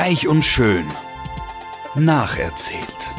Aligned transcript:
Reich 0.00 0.28
und 0.28 0.44
schön. 0.44 0.86
Nacherzählt. 1.96 3.10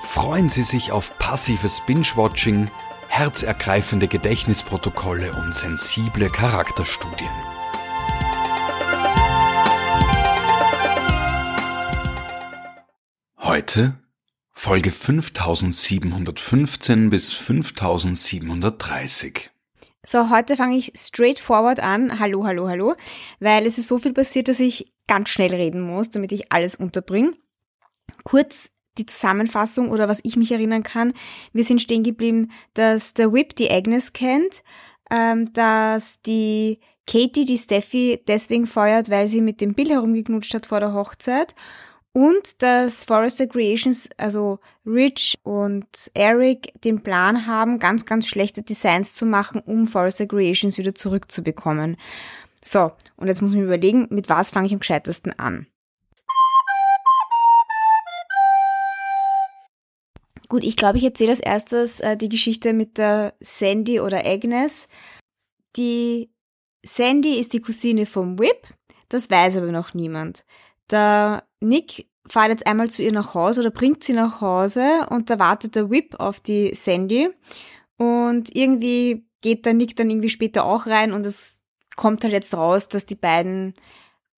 Freuen 0.00 0.48
Sie 0.48 0.62
sich 0.62 0.90
auf 0.90 1.18
passives 1.18 1.82
Binge-Watching, 1.82 2.70
herzergreifende 3.08 4.08
Gedächtnisprotokolle 4.08 5.34
und 5.34 5.54
sensible 5.54 6.30
Charakterstudien. 6.30 7.28
Heute 13.36 13.98
Folge 14.50 14.92
5715 14.92 17.10
bis 17.10 17.34
5730. 17.34 19.50
So, 20.06 20.28
heute 20.28 20.56
fange 20.56 20.76
ich 20.76 20.92
straightforward 20.94 21.80
an. 21.80 22.20
Hallo, 22.20 22.44
hallo, 22.44 22.68
hallo. 22.68 22.94
Weil 23.40 23.66
es 23.66 23.78
ist 23.78 23.88
so 23.88 23.98
viel 23.98 24.12
passiert, 24.12 24.48
dass 24.48 24.60
ich 24.60 24.92
ganz 25.06 25.30
schnell 25.30 25.54
reden 25.54 25.80
muss, 25.80 26.10
damit 26.10 26.30
ich 26.30 26.52
alles 26.52 26.74
unterbringe. 26.74 27.32
Kurz 28.22 28.70
die 28.98 29.06
Zusammenfassung 29.06 29.90
oder 29.90 30.06
was 30.06 30.20
ich 30.22 30.36
mich 30.36 30.52
erinnern 30.52 30.82
kann. 30.82 31.14
Wir 31.54 31.64
sind 31.64 31.80
stehen 31.80 32.04
geblieben, 32.04 32.50
dass 32.74 33.14
der 33.14 33.32
Whip 33.32 33.56
die 33.56 33.70
Agnes 33.70 34.12
kennt, 34.12 34.62
ähm, 35.10 35.50
dass 35.54 36.20
die 36.20 36.80
Katie 37.06 37.46
die 37.46 37.58
Steffi 37.58 38.22
deswegen 38.28 38.66
feuert, 38.66 39.08
weil 39.08 39.26
sie 39.26 39.40
mit 39.40 39.62
dem 39.62 39.74
Bill 39.74 39.88
herumgeknutscht 39.88 40.52
hat 40.52 40.66
vor 40.66 40.80
der 40.80 40.92
Hochzeit 40.92 41.54
und 42.14 42.62
dass 42.62 43.04
Forrester 43.04 43.48
Creations, 43.48 44.08
also 44.16 44.60
Rich 44.86 45.36
und 45.42 45.86
Eric, 46.14 46.72
den 46.82 47.02
Plan 47.02 47.46
haben, 47.46 47.80
ganz, 47.80 48.06
ganz 48.06 48.28
schlechte 48.28 48.62
Designs 48.62 49.14
zu 49.14 49.26
machen, 49.26 49.60
um 49.60 49.88
Forrester 49.88 50.26
Creations 50.26 50.78
wieder 50.78 50.94
zurückzubekommen. 50.94 51.96
So, 52.62 52.92
und 53.16 53.26
jetzt 53.26 53.42
muss 53.42 53.50
ich 53.50 53.58
mir 53.58 53.64
überlegen, 53.64 54.06
mit 54.10 54.28
was 54.28 54.52
fange 54.52 54.68
ich 54.68 54.72
am 54.72 54.78
gescheitesten 54.78 55.36
an. 55.38 55.66
Gut, 60.48 60.62
ich 60.62 60.76
glaube, 60.76 60.98
ich 60.98 61.04
erzähle 61.04 61.30
als 61.30 61.40
erstes 61.40 61.98
äh, 61.98 62.16
die 62.16 62.28
Geschichte 62.28 62.74
mit 62.74 62.96
der 62.96 63.34
Sandy 63.40 63.98
oder 63.98 64.24
Agnes. 64.24 64.86
Die 65.74 66.30
Sandy 66.86 67.40
ist 67.40 67.54
die 67.54 67.60
Cousine 67.60 68.06
vom 68.06 68.38
Whip, 68.38 68.68
das 69.08 69.30
weiß 69.30 69.56
aber 69.56 69.72
noch 69.72 69.94
niemand. 69.94 70.44
Der 70.90 71.42
Nick 71.64 72.08
fährt 72.26 72.48
jetzt 72.48 72.66
einmal 72.66 72.90
zu 72.90 73.02
ihr 73.02 73.12
nach 73.12 73.34
Hause 73.34 73.60
oder 73.60 73.70
bringt 73.70 74.04
sie 74.04 74.12
nach 74.12 74.40
Hause 74.40 75.06
und 75.10 75.30
da 75.30 75.38
wartet 75.38 75.74
der 75.74 75.90
Whip 75.90 76.14
auf 76.18 76.40
die 76.40 76.74
Sandy 76.74 77.28
und 77.96 78.54
irgendwie 78.54 79.26
geht 79.40 79.66
der 79.66 79.74
Nick 79.74 79.96
dann 79.96 80.10
irgendwie 80.10 80.30
später 80.30 80.64
auch 80.64 80.86
rein 80.86 81.12
und 81.12 81.26
es 81.26 81.60
kommt 81.96 82.24
halt 82.24 82.32
jetzt 82.32 82.54
raus, 82.54 82.88
dass 82.88 83.06
die 83.06 83.14
beiden 83.14 83.74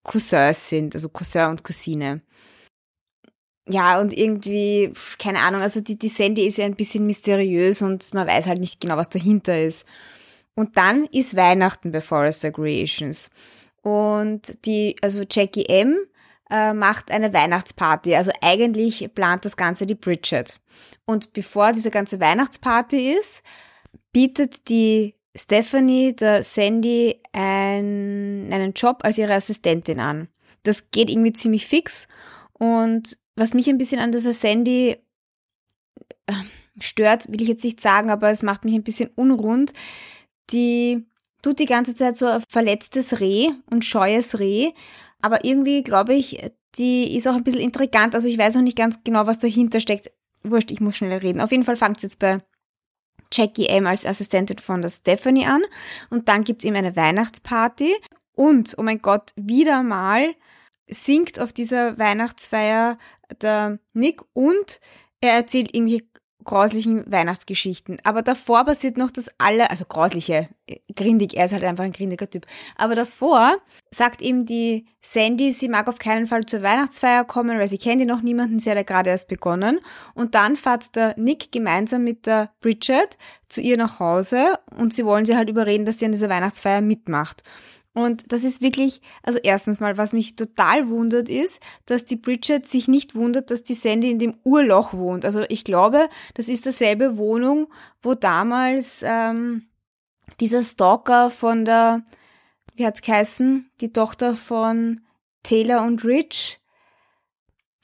Cousins 0.02 0.68
sind, 0.68 0.94
also 0.94 1.08
Cousin 1.08 1.50
und 1.50 1.64
Cousine. 1.64 2.22
Ja, 3.68 4.00
und 4.00 4.16
irgendwie, 4.16 4.92
keine 5.18 5.40
Ahnung, 5.40 5.60
also 5.60 5.80
die, 5.80 5.98
die 5.98 6.08
Sandy 6.08 6.46
ist 6.46 6.58
ja 6.58 6.64
ein 6.64 6.76
bisschen 6.76 7.06
mysteriös 7.06 7.82
und 7.82 8.14
man 8.14 8.26
weiß 8.26 8.46
halt 8.46 8.60
nicht 8.60 8.80
genau, 8.80 8.96
was 8.96 9.08
dahinter 9.08 9.60
ist. 9.60 9.84
Und 10.54 10.76
dann 10.76 11.06
ist 11.06 11.36
Weihnachten 11.36 11.90
bei 11.90 12.00
Forrester 12.00 12.52
Creations. 12.52 13.30
Und 13.82 14.64
die, 14.64 14.96
also 15.02 15.24
Jackie 15.28 15.66
M 15.66 15.98
äh, 16.50 16.72
macht 16.72 17.10
eine 17.10 17.32
Weihnachtsparty. 17.32 18.14
Also 18.14 18.30
eigentlich 18.40 19.12
plant 19.14 19.44
das 19.44 19.56
Ganze 19.56 19.86
die 19.86 19.94
Bridget. 19.94 20.58
Und 21.04 21.32
bevor 21.32 21.72
diese 21.72 21.90
ganze 21.90 22.20
Weihnachtsparty 22.20 23.12
ist, 23.14 23.42
bietet 24.12 24.68
die 24.68 25.14
Stephanie 25.36 26.14
der 26.14 26.42
Sandy 26.42 27.20
ein, 27.32 28.48
einen 28.50 28.72
Job 28.72 29.00
als 29.02 29.18
ihre 29.18 29.34
Assistentin 29.34 30.00
an. 30.00 30.28
Das 30.62 30.90
geht 30.90 31.10
irgendwie 31.10 31.32
ziemlich 31.32 31.66
fix. 31.66 32.08
Und 32.52 33.18
was 33.34 33.54
mich 33.54 33.68
ein 33.68 33.78
bisschen 33.78 34.00
an 34.00 34.12
dieser 34.12 34.32
Sandy 34.32 34.96
äh, 36.26 36.32
stört, 36.80 37.30
will 37.30 37.42
ich 37.42 37.48
jetzt 37.48 37.64
nicht 37.64 37.80
sagen, 37.80 38.10
aber 38.10 38.30
es 38.30 38.42
macht 38.42 38.64
mich 38.64 38.74
ein 38.74 38.82
bisschen 38.82 39.10
unrund. 39.14 39.72
Die 40.50 41.06
tut 41.42 41.58
die 41.58 41.66
ganze 41.66 41.94
Zeit 41.94 42.16
so 42.16 42.26
ein 42.26 42.42
verletztes 42.48 43.20
Reh 43.20 43.50
und 43.70 43.84
scheues 43.84 44.38
Reh 44.38 44.72
aber 45.22 45.44
irgendwie 45.44 45.82
glaube 45.82 46.14
ich, 46.14 46.50
die 46.76 47.16
ist 47.16 47.26
auch 47.26 47.34
ein 47.34 47.44
bisschen 47.44 47.60
intrigant. 47.60 48.14
Also 48.14 48.28
ich 48.28 48.38
weiß 48.38 48.54
noch 48.56 48.62
nicht 48.62 48.76
ganz 48.76 49.02
genau, 49.04 49.26
was 49.26 49.38
dahinter 49.38 49.80
steckt. 49.80 50.10
Wurscht, 50.42 50.70
ich 50.70 50.80
muss 50.80 50.96
schneller 50.96 51.22
reden. 51.22 51.40
Auf 51.40 51.50
jeden 51.50 51.64
Fall 51.64 51.76
fängt 51.76 51.96
es 51.96 52.02
jetzt 52.02 52.18
bei 52.18 52.38
Jackie 53.32 53.66
M 53.66 53.86
als 53.86 54.06
Assistentin 54.06 54.58
von 54.58 54.82
der 54.82 54.90
Stephanie 54.90 55.46
an. 55.46 55.62
Und 56.10 56.28
dann 56.28 56.44
gibt 56.44 56.60
es 56.60 56.64
eben 56.64 56.76
eine 56.76 56.96
Weihnachtsparty. 56.96 57.96
Und, 58.34 58.74
oh 58.78 58.82
mein 58.82 59.00
Gott, 59.00 59.32
wieder 59.36 59.82
mal 59.82 60.34
singt 60.88 61.40
auf 61.40 61.52
dieser 61.52 61.98
Weihnachtsfeier 61.98 62.98
der 63.40 63.78
Nick 63.92 64.22
und 64.34 64.80
er 65.20 65.32
erzählt 65.32 65.74
irgendwie 65.74 66.08
grauslichen 66.46 67.04
Weihnachtsgeschichten. 67.10 67.98
Aber 68.04 68.22
davor 68.22 68.64
passiert 68.64 68.96
noch 68.96 69.10
das 69.10 69.28
alle, 69.38 69.70
also 69.70 69.84
grausliche, 69.84 70.48
grindig, 70.94 71.36
er 71.36 71.44
ist 71.44 71.52
halt 71.52 71.64
einfach 71.64 71.84
ein 71.84 71.92
grindiger 71.92 72.30
Typ. 72.30 72.46
Aber 72.76 72.94
davor 72.94 73.56
sagt 73.90 74.22
ihm 74.22 74.46
die 74.46 74.86
Sandy, 75.00 75.52
sie 75.52 75.68
mag 75.68 75.88
auf 75.88 75.98
keinen 75.98 76.26
Fall 76.26 76.46
zur 76.46 76.62
Weihnachtsfeier 76.62 77.24
kommen, 77.24 77.58
weil 77.58 77.68
sie 77.68 77.78
kennt 77.78 78.00
ihn 78.00 78.08
noch 78.08 78.22
niemanden, 78.22 78.58
sie 78.58 78.70
hat 78.70 78.76
ja 78.76 78.82
gerade 78.82 79.10
erst 79.10 79.28
begonnen. 79.28 79.80
Und 80.14 80.34
dann 80.34 80.56
fährt 80.56 80.96
der 80.96 81.14
Nick 81.18 81.52
gemeinsam 81.52 82.04
mit 82.04 82.26
der 82.26 82.50
Bridget 82.60 83.18
zu 83.48 83.60
ihr 83.60 83.76
nach 83.76 84.00
Hause 84.00 84.58
und 84.76 84.94
sie 84.94 85.04
wollen 85.04 85.24
sie 85.24 85.36
halt 85.36 85.50
überreden, 85.50 85.84
dass 85.84 85.98
sie 85.98 86.06
an 86.06 86.12
dieser 86.12 86.28
Weihnachtsfeier 86.28 86.80
mitmacht. 86.80 87.42
Und 87.96 88.30
das 88.30 88.44
ist 88.44 88.60
wirklich, 88.60 89.00
also 89.22 89.38
erstens 89.42 89.80
mal, 89.80 89.96
was 89.96 90.12
mich 90.12 90.34
total 90.34 90.90
wundert 90.90 91.30
ist, 91.30 91.60
dass 91.86 92.04
die 92.04 92.16
Bridget 92.16 92.66
sich 92.66 92.88
nicht 92.88 93.14
wundert, 93.14 93.50
dass 93.50 93.64
die 93.64 93.72
Sandy 93.72 94.10
in 94.10 94.18
dem 94.18 94.36
Urloch 94.44 94.92
wohnt. 94.92 95.24
Also 95.24 95.44
ich 95.48 95.64
glaube, 95.64 96.10
das 96.34 96.48
ist 96.48 96.66
dieselbe 96.66 97.16
Wohnung, 97.16 97.72
wo 98.02 98.12
damals 98.12 99.00
ähm, 99.02 99.68
dieser 100.40 100.62
Stalker 100.62 101.30
von 101.30 101.64
der, 101.64 102.04
wie 102.74 102.84
hat's 102.84 103.00
geheißen, 103.00 103.70
die 103.80 103.94
Tochter 103.94 104.36
von 104.36 105.00
Taylor 105.42 105.82
und 105.82 106.04
Rich, 106.04 106.60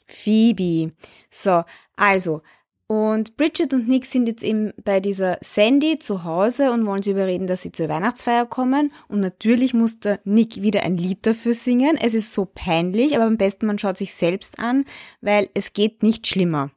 Phoebe. 0.06 0.93
So, 1.31 1.65
also, 1.97 2.43
und 2.87 3.37
Bridget 3.37 3.72
und 3.72 3.88
Nick 3.88 4.04
sind 4.04 4.26
jetzt 4.26 4.43
eben 4.43 4.72
bei 4.84 5.00
dieser 5.00 5.38
Sandy 5.41 5.98
zu 5.98 6.25
Hause 6.25 6.72
und 6.72 6.84
wollen 6.84 7.03
sie 7.03 7.12
überreden, 7.12 7.47
dass 7.47 7.62
sie 7.62 7.72
zur 7.72 7.88
Weihnachtsfeier 7.88 8.44
kommen. 8.44 8.93
Und 9.09 9.20
natürlich 9.20 9.72
muss 9.72 10.00
der 10.00 10.20
Nick 10.25 10.60
wieder 10.60 10.82
ein 10.82 10.98
Lied 10.98 11.25
dafür 11.25 11.54
singen. 11.54 11.97
Es 11.98 12.12
ist 12.12 12.34
so 12.34 12.44
peinlich, 12.44 13.15
aber 13.15 13.25
am 13.25 13.38
besten 13.38 13.66
man 13.66 13.78
schaut 13.78 13.97
sich 13.97 14.12
selbst 14.12 14.59
an, 14.59 14.84
weil 15.22 15.48
es 15.54 15.72
geht 15.72 16.03
nicht 16.03 16.26
schlimmer. 16.26 16.70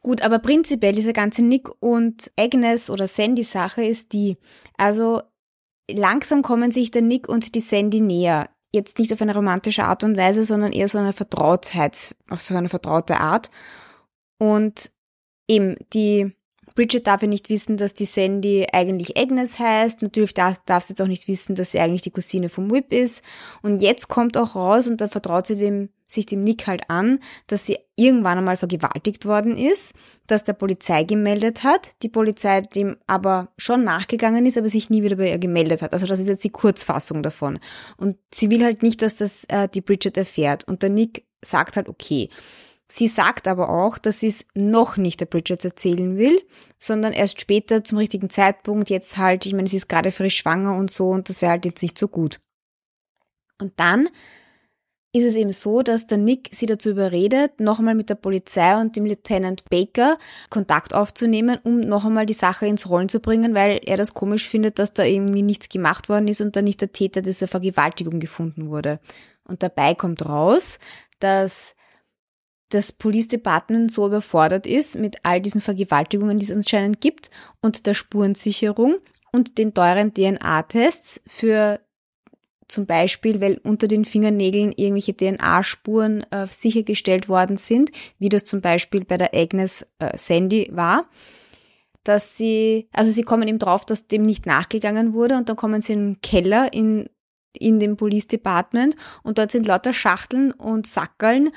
Gut, 0.00 0.22
aber 0.22 0.38
prinzipiell 0.38 0.94
diese 0.94 1.12
ganze 1.12 1.42
Nick 1.42 1.68
und 1.80 2.30
Agnes 2.38 2.88
oder 2.88 3.08
Sandy 3.08 3.42
Sache 3.42 3.84
ist 3.84 4.12
die, 4.12 4.36
also 4.76 5.22
langsam 5.90 6.42
kommen 6.42 6.70
sich 6.70 6.92
der 6.92 7.02
Nick 7.02 7.28
und 7.28 7.56
die 7.56 7.60
Sandy 7.60 8.00
näher. 8.00 8.48
Jetzt 8.72 9.00
nicht 9.00 9.12
auf 9.12 9.20
eine 9.20 9.34
romantische 9.34 9.84
Art 9.84 10.04
und 10.04 10.16
Weise, 10.16 10.44
sondern 10.44 10.70
eher 10.70 10.88
so 10.88 10.98
eine 10.98 11.12
Vertrautheit, 11.12 12.14
auf 12.30 12.42
so 12.42 12.54
eine 12.54 12.68
vertraute 12.68 13.18
Art. 13.18 13.50
Und 14.38 14.91
eben 15.52 15.76
die 15.92 16.32
Bridget 16.74 17.06
darf 17.06 17.22
ja 17.22 17.28
nicht 17.28 17.50
wissen, 17.50 17.76
dass 17.76 17.94
die 17.94 18.06
Sandy 18.06 18.66
eigentlich 18.72 19.16
Agnes 19.18 19.58
heißt. 19.58 20.00
Natürlich 20.02 20.34
darf, 20.34 20.58
darf 20.64 20.84
sie 20.84 20.92
jetzt 20.92 21.02
auch 21.02 21.06
nicht 21.06 21.28
wissen, 21.28 21.54
dass 21.54 21.72
sie 21.72 21.80
eigentlich 21.80 22.02
die 22.02 22.10
Cousine 22.10 22.48
vom 22.48 22.70
Whip 22.70 22.92
ist. 22.92 23.22
Und 23.62 23.78
jetzt 23.78 24.08
kommt 24.08 24.36
auch 24.36 24.54
raus 24.54 24.88
und 24.88 25.00
dann 25.00 25.10
vertraut 25.10 25.46
sie 25.46 25.56
dem, 25.56 25.90
sich 26.06 26.26
dem 26.26 26.44
Nick 26.44 26.66
halt 26.66 26.88
an, 26.88 27.20
dass 27.46 27.66
sie 27.66 27.78
irgendwann 27.96 28.38
einmal 28.38 28.56
vergewaltigt 28.56 29.26
worden 29.26 29.56
ist, 29.56 29.92
dass 30.26 30.44
der 30.44 30.54
Polizei 30.54 31.04
gemeldet 31.04 31.62
hat, 31.62 31.90
die 32.02 32.08
Polizei 32.08 32.62
dem 32.62 32.96
aber 33.06 33.52
schon 33.58 33.84
nachgegangen 33.84 34.46
ist, 34.46 34.56
aber 34.56 34.68
sich 34.68 34.88
nie 34.88 35.02
wieder 35.02 35.16
bei 35.16 35.30
ihr 35.30 35.38
gemeldet 35.38 35.82
hat. 35.82 35.92
Also 35.92 36.06
das 36.06 36.20
ist 36.20 36.28
jetzt 36.28 36.44
die 36.44 36.50
Kurzfassung 36.50 37.22
davon. 37.22 37.58
Und 37.96 38.16
sie 38.32 38.50
will 38.50 38.64
halt 38.64 38.82
nicht, 38.82 39.02
dass 39.02 39.16
das 39.16 39.44
äh, 39.44 39.68
die 39.68 39.82
Bridget 39.82 40.16
erfährt. 40.16 40.64
Und 40.64 40.82
der 40.82 40.90
Nick 40.90 41.26
sagt 41.42 41.76
halt, 41.76 41.88
okay. 41.88 42.30
Sie 42.94 43.08
sagt 43.08 43.48
aber 43.48 43.70
auch, 43.70 43.96
dass 43.96 44.20
sie 44.20 44.26
es 44.26 44.44
noch 44.54 44.98
nicht 44.98 45.18
der 45.18 45.24
Bridget 45.24 45.64
erzählen 45.64 46.18
will, 46.18 46.42
sondern 46.78 47.14
erst 47.14 47.40
später 47.40 47.82
zum 47.82 47.96
richtigen 47.96 48.28
Zeitpunkt, 48.28 48.90
jetzt 48.90 49.16
halt, 49.16 49.46
ich 49.46 49.54
meine, 49.54 49.66
sie 49.66 49.78
ist 49.78 49.88
gerade 49.88 50.10
frisch 50.10 50.36
schwanger 50.36 50.76
und 50.76 50.90
so 50.90 51.08
und 51.08 51.30
das 51.30 51.40
wäre 51.40 51.52
halt 51.52 51.64
jetzt 51.64 51.80
nicht 51.80 51.96
so 51.96 52.06
gut. 52.06 52.38
Und 53.58 53.72
dann 53.80 54.10
ist 55.14 55.24
es 55.24 55.36
eben 55.36 55.52
so, 55.52 55.80
dass 55.82 56.06
der 56.06 56.18
Nick 56.18 56.50
sie 56.52 56.66
dazu 56.66 56.90
überredet, 56.90 57.60
noch 57.60 57.78
einmal 57.78 57.94
mit 57.94 58.10
der 58.10 58.14
Polizei 58.14 58.78
und 58.78 58.94
dem 58.94 59.06
Lieutenant 59.06 59.64
Baker 59.70 60.18
Kontakt 60.50 60.94
aufzunehmen, 60.94 61.60
um 61.62 61.80
noch 61.80 62.04
einmal 62.04 62.26
die 62.26 62.34
Sache 62.34 62.66
ins 62.66 62.90
Rollen 62.90 63.08
zu 63.08 63.20
bringen, 63.20 63.54
weil 63.54 63.80
er 63.86 63.96
das 63.96 64.12
komisch 64.12 64.46
findet, 64.46 64.78
dass 64.78 64.92
da 64.92 65.02
irgendwie 65.02 65.40
nichts 65.40 65.70
gemacht 65.70 66.10
worden 66.10 66.28
ist 66.28 66.42
und 66.42 66.56
da 66.56 66.60
nicht 66.60 66.82
der 66.82 66.92
Täter 66.92 67.22
dieser 67.22 67.48
Vergewaltigung 67.48 68.20
gefunden 68.20 68.68
wurde. 68.68 69.00
Und 69.48 69.62
dabei 69.62 69.94
kommt 69.94 70.26
raus, 70.26 70.78
dass 71.20 71.74
das 72.72 72.90
Police 72.90 73.28
Department 73.28 73.92
so 73.92 74.06
überfordert 74.06 74.66
ist 74.66 74.96
mit 74.96 75.16
all 75.24 75.40
diesen 75.40 75.60
Vergewaltigungen, 75.60 76.38
die 76.38 76.46
es 76.46 76.52
anscheinend 76.52 77.00
gibt 77.00 77.30
und 77.60 77.86
der 77.86 77.94
Spurensicherung 77.94 78.96
und 79.30 79.58
den 79.58 79.74
teuren 79.74 80.14
DNA-Tests 80.14 81.22
für 81.26 81.80
zum 82.68 82.86
Beispiel, 82.86 83.42
weil 83.42 83.60
unter 83.62 83.86
den 83.88 84.06
Fingernägeln 84.06 84.72
irgendwelche 84.72 85.14
DNA-Spuren 85.14 86.24
äh, 86.30 86.46
sichergestellt 86.48 87.28
worden 87.28 87.58
sind, 87.58 87.90
wie 88.18 88.30
das 88.30 88.44
zum 88.44 88.62
Beispiel 88.62 89.04
bei 89.04 89.18
der 89.18 89.34
Agnes 89.34 89.86
äh, 89.98 90.16
Sandy 90.16 90.70
war, 90.72 91.06
dass 92.04 92.38
sie, 92.38 92.88
also 92.92 93.10
sie 93.12 93.22
kommen 93.24 93.46
eben 93.48 93.58
drauf, 93.58 93.84
dass 93.84 94.08
dem 94.08 94.22
nicht 94.22 94.46
nachgegangen 94.46 95.12
wurde 95.12 95.36
und 95.36 95.50
dann 95.50 95.56
kommen 95.56 95.82
sie 95.82 95.92
in 95.92 95.98
einen 95.98 96.20
Keller 96.22 96.72
in, 96.72 97.10
in 97.52 97.78
dem 97.78 97.98
Police 97.98 98.28
Department 98.28 98.96
und 99.22 99.36
dort 99.36 99.50
sind 99.50 99.66
lauter 99.66 99.92
Schachteln 99.92 100.52
und 100.52 100.86
Sackeln, 100.86 101.50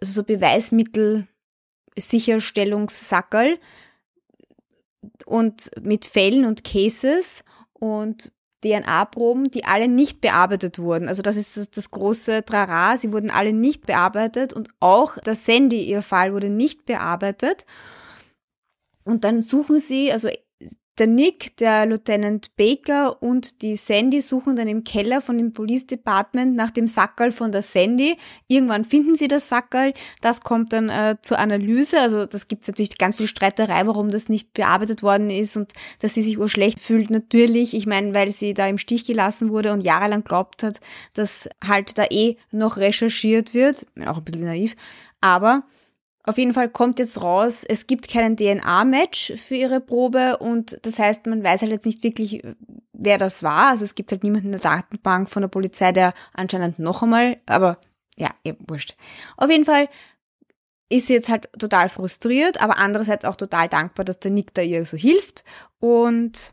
also 0.00 0.12
so 0.12 0.22
Beweismittel, 0.22 1.26
Sicherstellungssackerl 1.98 3.58
und 5.24 5.70
mit 5.80 6.04
Fällen 6.04 6.44
und 6.44 6.64
Cases 6.64 7.44
und 7.72 8.32
DNA-Proben, 8.62 9.50
die 9.50 9.64
alle 9.64 9.88
nicht 9.88 10.20
bearbeitet 10.20 10.78
wurden. 10.78 11.08
Also 11.08 11.22
das 11.22 11.36
ist 11.36 11.56
das, 11.56 11.70
das, 11.70 11.90
große 11.90 12.44
Trara. 12.44 12.96
Sie 12.96 13.12
wurden 13.12 13.30
alle 13.30 13.52
nicht 13.52 13.86
bearbeitet 13.86 14.52
und 14.52 14.70
auch 14.80 15.18
der 15.18 15.34
Sandy, 15.34 15.84
ihr 15.84 16.02
Fall, 16.02 16.32
wurde 16.32 16.50
nicht 16.50 16.84
bearbeitet. 16.86 17.64
Und 19.04 19.24
dann 19.24 19.40
suchen 19.42 19.78
sie, 19.78 20.10
also 20.10 20.28
der 20.98 21.06
Nick, 21.06 21.56
der 21.58 21.86
Lieutenant 21.86 22.56
Baker 22.56 23.22
und 23.22 23.62
die 23.62 23.76
Sandy 23.76 24.20
suchen 24.20 24.56
dann 24.56 24.68
im 24.68 24.82
Keller 24.84 25.20
von 25.20 25.36
dem 25.36 25.52
Police 25.52 25.86
Department 25.86 26.56
nach 26.56 26.70
dem 26.70 26.86
Sackerl 26.86 27.32
von 27.32 27.52
der 27.52 27.62
Sandy. 27.62 28.16
Irgendwann 28.48 28.84
finden 28.84 29.14
sie 29.14 29.28
das 29.28 29.48
Sackerl. 29.48 29.92
Das 30.22 30.40
kommt 30.40 30.72
dann 30.72 30.88
äh, 30.88 31.16
zur 31.20 31.38
Analyse. 31.38 32.00
Also 32.00 32.24
das 32.24 32.48
gibt 32.48 32.62
es 32.62 32.68
natürlich 32.68 32.96
ganz 32.96 33.16
viel 33.16 33.26
Streiterei, 33.26 33.86
warum 33.86 34.10
das 34.10 34.28
nicht 34.28 34.54
bearbeitet 34.54 35.02
worden 35.02 35.28
ist 35.28 35.56
und 35.56 35.72
dass 36.00 36.14
sie 36.14 36.22
sich 36.22 36.38
urschlecht 36.38 36.80
fühlt. 36.80 37.10
Natürlich, 37.10 37.74
ich 37.74 37.86
meine, 37.86 38.14
weil 38.14 38.30
sie 38.30 38.54
da 38.54 38.66
im 38.66 38.78
Stich 38.78 39.04
gelassen 39.04 39.50
wurde 39.50 39.72
und 39.72 39.82
jahrelang 39.82 40.24
glaubt 40.24 40.62
hat, 40.62 40.80
dass 41.12 41.48
halt 41.66 41.98
da 41.98 42.04
eh 42.10 42.36
noch 42.52 42.78
recherchiert 42.78 43.52
wird. 43.52 43.86
Auch 44.06 44.18
ein 44.18 44.24
bisschen 44.24 44.44
naiv. 44.44 44.76
Aber 45.20 45.64
auf 46.26 46.38
jeden 46.38 46.52
Fall 46.52 46.68
kommt 46.68 46.98
jetzt 46.98 47.22
raus, 47.22 47.64
es 47.66 47.86
gibt 47.86 48.08
keinen 48.08 48.36
DNA-Match 48.36 49.34
für 49.36 49.54
ihre 49.54 49.80
Probe 49.80 50.38
und 50.38 50.78
das 50.82 50.98
heißt, 50.98 51.26
man 51.26 51.42
weiß 51.42 51.62
halt 51.62 51.70
jetzt 51.70 51.86
nicht 51.86 52.02
wirklich, 52.02 52.42
wer 52.92 53.16
das 53.16 53.44
war. 53.44 53.70
Also 53.70 53.84
es 53.84 53.94
gibt 53.94 54.10
halt 54.10 54.24
niemanden 54.24 54.48
in 54.48 54.52
der 54.52 54.60
Datenbank 54.60 55.30
von 55.30 55.42
der 55.42 55.48
Polizei, 55.48 55.92
der 55.92 56.14
anscheinend 56.34 56.80
noch 56.80 57.02
einmal, 57.02 57.38
aber 57.46 57.78
ja, 58.16 58.30
eben 58.42 58.58
wurscht. 58.68 58.96
Auf 59.36 59.50
jeden 59.50 59.64
Fall 59.64 59.88
ist 60.88 61.06
sie 61.06 61.14
jetzt 61.14 61.28
halt 61.28 61.48
total 61.58 61.88
frustriert, 61.88 62.60
aber 62.60 62.78
andererseits 62.78 63.24
auch 63.24 63.36
total 63.36 63.68
dankbar, 63.68 64.04
dass 64.04 64.18
der 64.18 64.30
Nick 64.32 64.52
da 64.54 64.62
ihr 64.62 64.84
so 64.84 64.96
hilft 64.96 65.44
und 65.78 66.52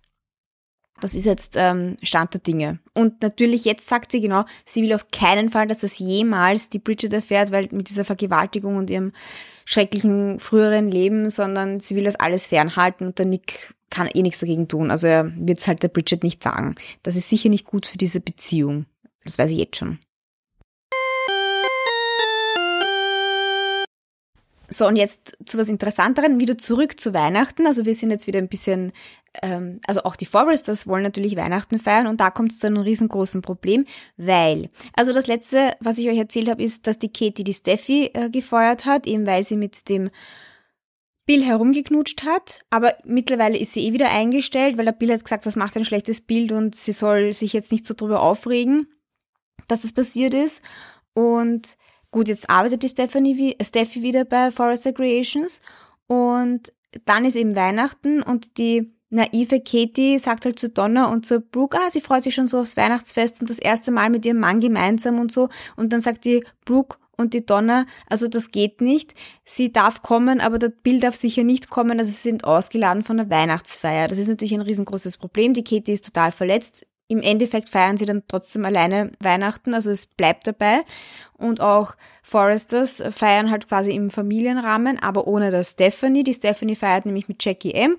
das 0.99 1.15
ist 1.15 1.25
jetzt 1.25 1.55
ähm, 1.57 1.97
Stand 2.01 2.33
der 2.33 2.41
Dinge. 2.41 2.79
Und 2.93 3.21
natürlich 3.21 3.65
jetzt 3.65 3.87
sagt 3.87 4.11
sie 4.11 4.21
genau, 4.21 4.45
sie 4.65 4.83
will 4.83 4.93
auf 4.93 5.09
keinen 5.11 5.49
Fall, 5.49 5.67
dass 5.67 5.79
das 5.79 5.99
jemals 5.99 6.69
die 6.69 6.79
Bridget 6.79 7.13
erfährt, 7.13 7.51
weil 7.51 7.67
mit 7.71 7.89
dieser 7.89 8.05
Vergewaltigung 8.05 8.77
und 8.77 8.89
ihrem 8.89 9.11
schrecklichen 9.65 10.39
früheren 10.39 10.89
Leben, 10.89 11.29
sondern 11.29 11.79
sie 11.79 11.95
will 11.95 12.03
das 12.03 12.15
alles 12.15 12.47
fernhalten 12.47 13.07
und 13.07 13.19
der 13.19 13.25
Nick 13.25 13.73
kann 13.89 14.07
eh 14.07 14.21
nichts 14.21 14.39
dagegen 14.39 14.67
tun. 14.67 14.91
Also 14.91 15.07
er 15.07 15.31
wird 15.35 15.59
es 15.59 15.67
halt 15.67 15.83
der 15.83 15.87
Bridget 15.87 16.23
nicht 16.23 16.41
sagen. 16.41 16.75
Das 17.03 17.15
ist 17.15 17.29
sicher 17.29 17.49
nicht 17.49 17.65
gut 17.65 17.85
für 17.85 17.97
diese 17.97 18.19
Beziehung. 18.19 18.85
Das 19.23 19.37
weiß 19.37 19.51
ich 19.51 19.57
jetzt 19.57 19.77
schon. 19.77 19.99
So, 24.73 24.87
und 24.87 24.95
jetzt 24.95 25.37
zu 25.45 25.59
was 25.59 25.69
Interessanteren, 25.69 26.39
wieder 26.39 26.57
zurück 26.57 26.99
zu 26.99 27.13
Weihnachten. 27.13 27.67
Also 27.67 27.85
wir 27.85 27.93
sind 27.93 28.09
jetzt 28.09 28.25
wieder 28.25 28.39
ein 28.39 28.47
bisschen, 28.47 28.91
ähm, 29.43 29.79
also 29.85 30.03
auch 30.03 30.15
die 30.15 30.25
Foresters 30.25 30.87
wollen 30.87 31.03
natürlich 31.03 31.35
Weihnachten 31.35 31.77
feiern 31.77 32.07
und 32.07 32.19
da 32.19 32.31
kommt 32.31 32.51
es 32.51 32.59
zu 32.59 32.67
einem 32.67 32.81
riesengroßen 32.81 33.43
Problem, 33.43 33.85
weil, 34.17 34.69
also 34.93 35.13
das 35.13 35.27
letzte, 35.27 35.75
was 35.79 35.99
ich 35.99 36.09
euch 36.09 36.17
erzählt 36.17 36.49
habe, 36.49 36.63
ist, 36.63 36.87
dass 36.87 36.97
die 36.97 37.13
Katie 37.13 37.43
die 37.43 37.53
Steffi 37.53 38.09
äh, 38.13 38.31
gefeuert 38.31 38.85
hat, 38.85 39.05
eben 39.05 39.27
weil 39.27 39.43
sie 39.43 39.57
mit 39.57 39.89
dem 39.89 40.09
Bill 41.25 41.43
herumgeknutscht 41.43 42.25
hat, 42.25 42.61
aber 42.71 42.95
mittlerweile 43.05 43.57
ist 43.57 43.73
sie 43.73 43.87
eh 43.87 43.93
wieder 43.93 44.11
eingestellt, 44.11 44.77
weil 44.77 44.85
der 44.85 44.91
Bill 44.91 45.13
hat 45.13 45.23
gesagt, 45.23 45.45
das 45.45 45.55
macht 45.55 45.77
ein 45.77 45.85
schlechtes 45.85 46.19
Bild 46.19 46.51
und 46.51 46.75
sie 46.75 46.91
soll 46.91 47.31
sich 47.31 47.53
jetzt 47.53 47.71
nicht 47.71 47.85
so 47.85 47.93
drüber 47.93 48.21
aufregen, 48.21 48.87
dass 49.67 49.83
es 49.83 49.93
passiert 49.93 50.33
ist. 50.33 50.61
Und 51.13 51.77
Gut, 52.13 52.27
jetzt 52.27 52.47
arbeitet 52.47 52.83
die 52.83 52.89
Stephanie, 52.89 53.57
Steffi 53.59 54.03
wieder 54.03 54.23
bei 54.23 54.51
Forest 54.51 54.93
Creations 54.93 55.61
und 56.05 56.71
dann 57.05 57.25
ist 57.25 57.35
eben 57.35 57.55
Weihnachten 57.55 58.21
und 58.21 58.59
die 58.59 58.93
naive 59.09 59.61
Katie 59.61 60.19
sagt 60.19 60.45
halt 60.45 60.59
zu 60.59 60.69
Donna 60.69 61.11
und 61.11 61.25
zu 61.25 61.41
Brooke, 61.41 61.75
ah, 61.75 61.89
sie 61.89 62.01
freut 62.01 62.21
sich 62.21 62.35
schon 62.35 62.47
so 62.47 62.59
aufs 62.59 62.77
Weihnachtsfest 62.77 63.41
und 63.41 63.49
das 63.49 63.57
erste 63.57 63.89
Mal 63.89 64.11
mit 64.11 64.27
ihrem 64.27 64.39
Mann 64.39 64.59
gemeinsam 64.59 65.19
und 65.19 65.31
so. 65.31 65.49
Und 65.75 65.91
dann 65.91 66.01
sagt 66.01 66.25
die 66.25 66.43
Brooke 66.65 66.97
und 67.17 67.33
die 67.33 67.47
Donna, 67.47 67.87
also 68.07 68.27
das 68.27 68.51
geht 68.51 68.79
nicht. 68.79 69.15
Sie 69.43 69.71
darf 69.71 70.03
kommen, 70.03 70.39
aber 70.39 70.59
das 70.59 70.71
Bild 70.83 71.01
darf 71.01 71.15
sicher 71.15 71.43
nicht 71.43 71.71
kommen. 71.71 71.97
Also 71.97 72.11
sie 72.11 72.29
sind 72.29 72.43
ausgeladen 72.43 73.01
von 73.01 73.17
der 73.17 73.31
Weihnachtsfeier. 73.31 74.07
Das 74.07 74.19
ist 74.19 74.27
natürlich 74.27 74.53
ein 74.53 74.61
riesengroßes 74.61 75.17
Problem. 75.17 75.55
Die 75.55 75.63
Katie 75.63 75.93
ist 75.93 76.05
total 76.05 76.31
verletzt. 76.31 76.85
Im 77.07 77.21
Endeffekt 77.21 77.69
feiern 77.69 77.97
sie 77.97 78.05
dann 78.05 78.23
trotzdem 78.27 78.65
alleine 78.65 79.11
Weihnachten, 79.19 79.73
also 79.73 79.91
es 79.91 80.05
bleibt 80.05 80.47
dabei. 80.47 80.81
Und 81.37 81.61
auch 81.61 81.95
Foresters 82.23 83.03
feiern 83.11 83.51
halt 83.51 83.67
quasi 83.67 83.91
im 83.91 84.09
Familienrahmen, 84.09 84.99
aber 84.99 85.27
ohne 85.27 85.51
der 85.51 85.63
Stephanie. 85.63 86.23
Die 86.23 86.33
Stephanie 86.33 86.75
feiert 86.75 87.05
nämlich 87.05 87.27
mit 87.27 87.43
Jackie 87.43 87.73
M. 87.73 87.97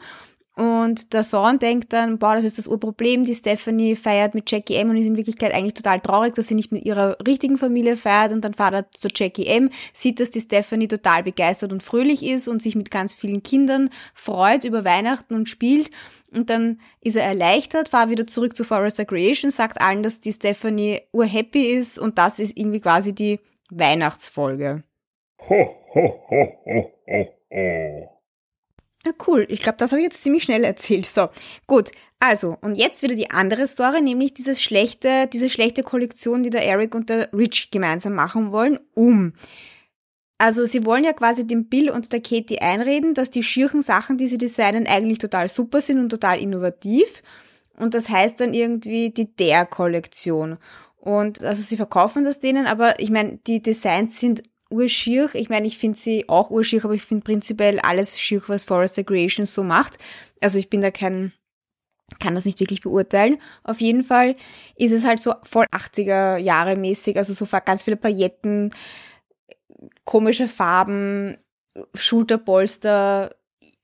Und 0.56 1.12
der 1.12 1.28
Thorn 1.28 1.58
denkt 1.58 1.92
dann, 1.92 2.18
boah, 2.18 2.36
das 2.36 2.44
ist 2.44 2.58
das 2.58 2.68
Urproblem, 2.68 3.24
die 3.24 3.34
Stephanie 3.34 3.96
feiert 3.96 4.34
mit 4.34 4.48
Jackie 4.48 4.76
M. 4.76 4.88
Und 4.88 4.96
ist 4.96 5.06
in 5.06 5.16
Wirklichkeit 5.16 5.52
eigentlich 5.52 5.74
total 5.74 5.98
traurig, 5.98 6.34
dass 6.34 6.46
sie 6.46 6.54
nicht 6.54 6.70
mit 6.70 6.84
ihrer 6.84 7.16
richtigen 7.26 7.58
Familie 7.58 7.96
feiert. 7.96 8.32
Und 8.32 8.44
dann 8.44 8.54
fährt 8.54 8.74
er 8.74 8.90
zu 8.92 9.08
Jackie 9.12 9.46
M, 9.46 9.70
sieht, 9.92 10.20
dass 10.20 10.30
die 10.30 10.40
Stephanie 10.40 10.86
total 10.86 11.24
begeistert 11.24 11.72
und 11.72 11.82
fröhlich 11.82 12.24
ist 12.24 12.46
und 12.46 12.62
sich 12.62 12.76
mit 12.76 12.92
ganz 12.92 13.12
vielen 13.12 13.42
Kindern 13.42 13.90
freut 14.14 14.62
über 14.62 14.84
Weihnachten 14.84 15.34
und 15.34 15.48
spielt. 15.48 15.90
Und 16.30 16.50
dann 16.50 16.80
ist 17.00 17.16
er 17.16 17.24
erleichtert, 17.24 17.88
fahrt 17.88 18.10
wieder 18.10 18.26
zurück 18.28 18.56
zu 18.56 18.62
Forrester 18.62 19.04
Creation, 19.04 19.50
sagt 19.50 19.80
allen, 19.80 20.04
dass 20.04 20.20
die 20.20 20.32
Stephanie 20.32 21.00
urhappy 21.12 21.62
ist. 21.72 21.98
Und 21.98 22.18
das 22.18 22.38
ist 22.38 22.56
irgendwie 22.56 22.80
quasi 22.80 23.12
die 23.12 23.40
Weihnachtsfolge. 23.70 24.84
Ho, 25.48 25.76
ho, 25.94 26.26
ho, 26.30 26.58
ho, 26.64 26.92
ho, 27.08 27.28
ho. 27.50 28.13
Ja, 29.06 29.12
cool. 29.26 29.46
Ich 29.48 29.62
glaube, 29.62 29.76
das 29.78 29.92
habe 29.92 30.00
ich 30.00 30.06
jetzt 30.06 30.22
ziemlich 30.22 30.44
schnell 30.44 30.64
erzählt. 30.64 31.06
So, 31.06 31.28
gut. 31.66 31.90
Also, 32.20 32.56
und 32.62 32.76
jetzt 32.76 33.02
wieder 33.02 33.14
die 33.14 33.30
andere 33.30 33.66
Story, 33.66 34.00
nämlich 34.00 34.32
dieses 34.32 34.62
schlechte, 34.62 35.28
diese 35.30 35.50
schlechte 35.50 35.82
Kollektion, 35.82 36.42
die 36.42 36.50
der 36.50 36.66
Eric 36.66 36.94
und 36.94 37.10
der 37.10 37.30
Rich 37.34 37.70
gemeinsam 37.70 38.14
machen 38.14 38.50
wollen, 38.50 38.78
um. 38.94 39.34
Also, 40.38 40.64
sie 40.64 40.86
wollen 40.86 41.04
ja 41.04 41.12
quasi 41.12 41.46
dem 41.46 41.68
Bill 41.68 41.90
und 41.90 42.12
der 42.12 42.22
Katie 42.22 42.60
einreden, 42.60 43.12
dass 43.12 43.30
die 43.30 43.42
schirchen 43.42 43.82
Sachen, 43.82 44.16
die 44.16 44.26
sie 44.26 44.38
designen, 44.38 44.86
eigentlich 44.86 45.18
total 45.18 45.48
super 45.48 45.82
sind 45.82 45.98
und 45.98 46.08
total 46.08 46.38
innovativ. 46.40 47.22
Und 47.76 47.92
das 47.94 48.08
heißt 48.08 48.40
dann 48.40 48.54
irgendwie 48.54 49.10
die 49.10 49.34
Der-Kollektion. 49.36 50.58
Und 50.96 51.42
also 51.44 51.62
sie 51.62 51.76
verkaufen 51.76 52.24
das 52.24 52.40
denen, 52.40 52.66
aber 52.66 52.98
ich 53.00 53.10
meine, 53.10 53.38
die 53.46 53.60
Designs 53.60 54.18
sind 54.18 54.42
urschier. 54.74 55.30
Ich 55.34 55.48
meine, 55.48 55.66
ich 55.66 55.78
finde 55.78 55.96
sie 55.96 56.28
auch 56.28 56.50
urschier, 56.50 56.84
aber 56.84 56.94
ich 56.94 57.02
finde 57.02 57.24
prinzipiell 57.24 57.78
alles 57.80 58.20
schier, 58.20 58.42
was 58.46 58.64
Forest 58.64 59.06
Creations 59.06 59.54
so 59.54 59.62
macht. 59.62 59.98
Also 60.40 60.58
ich 60.58 60.68
bin 60.68 60.80
da 60.80 60.90
kein, 60.90 61.32
kann 62.20 62.34
das 62.34 62.44
nicht 62.44 62.60
wirklich 62.60 62.82
beurteilen. 62.82 63.38
Auf 63.62 63.80
jeden 63.80 64.04
Fall 64.04 64.36
ist 64.76 64.92
es 64.92 65.04
halt 65.04 65.22
so 65.22 65.34
voll 65.44 65.66
80er 65.72 66.36
Jahre 66.36 66.76
mäßig, 66.76 67.16
also 67.16 67.32
so 67.32 67.46
ganz 67.64 67.82
viele 67.82 67.96
Pailletten, 67.96 68.70
komische 70.04 70.48
Farben, 70.48 71.36
Schulterpolster, 71.94 73.34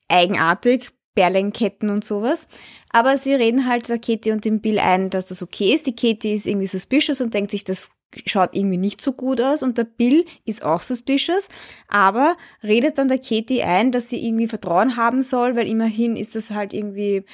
eigenartig, 0.08 0.90
Perlenketten 1.14 1.90
und 1.90 2.04
sowas. 2.04 2.46
Aber 2.90 3.16
sie 3.16 3.34
reden 3.34 3.66
halt 3.66 3.88
der 3.88 3.98
Katie 3.98 4.32
und 4.32 4.44
dem 4.44 4.60
Bill 4.60 4.78
ein, 4.78 5.10
dass 5.10 5.26
das 5.26 5.42
okay 5.42 5.72
ist. 5.72 5.86
Die 5.86 5.94
Katie 5.94 6.34
ist 6.34 6.46
irgendwie 6.46 6.66
suspicious 6.66 7.20
und 7.20 7.34
denkt 7.34 7.50
sich, 7.50 7.64
das 7.64 7.90
schaut 8.26 8.54
irgendwie 8.54 8.76
nicht 8.76 9.00
so 9.00 9.12
gut 9.12 9.40
aus 9.40 9.62
und 9.62 9.78
der 9.78 9.84
Bill 9.84 10.24
ist 10.44 10.64
auch 10.64 10.82
suspicious, 10.82 11.48
aber 11.88 12.36
redet 12.62 12.98
dann 12.98 13.08
der 13.08 13.18
Katie 13.18 13.62
ein, 13.62 13.92
dass 13.92 14.08
sie 14.08 14.24
irgendwie 14.24 14.48
Vertrauen 14.48 14.96
haben 14.96 15.22
soll, 15.22 15.56
weil 15.56 15.68
immerhin 15.68 16.16
ist 16.16 16.34
das 16.34 16.50
halt 16.50 16.72
irgendwie 16.72 17.24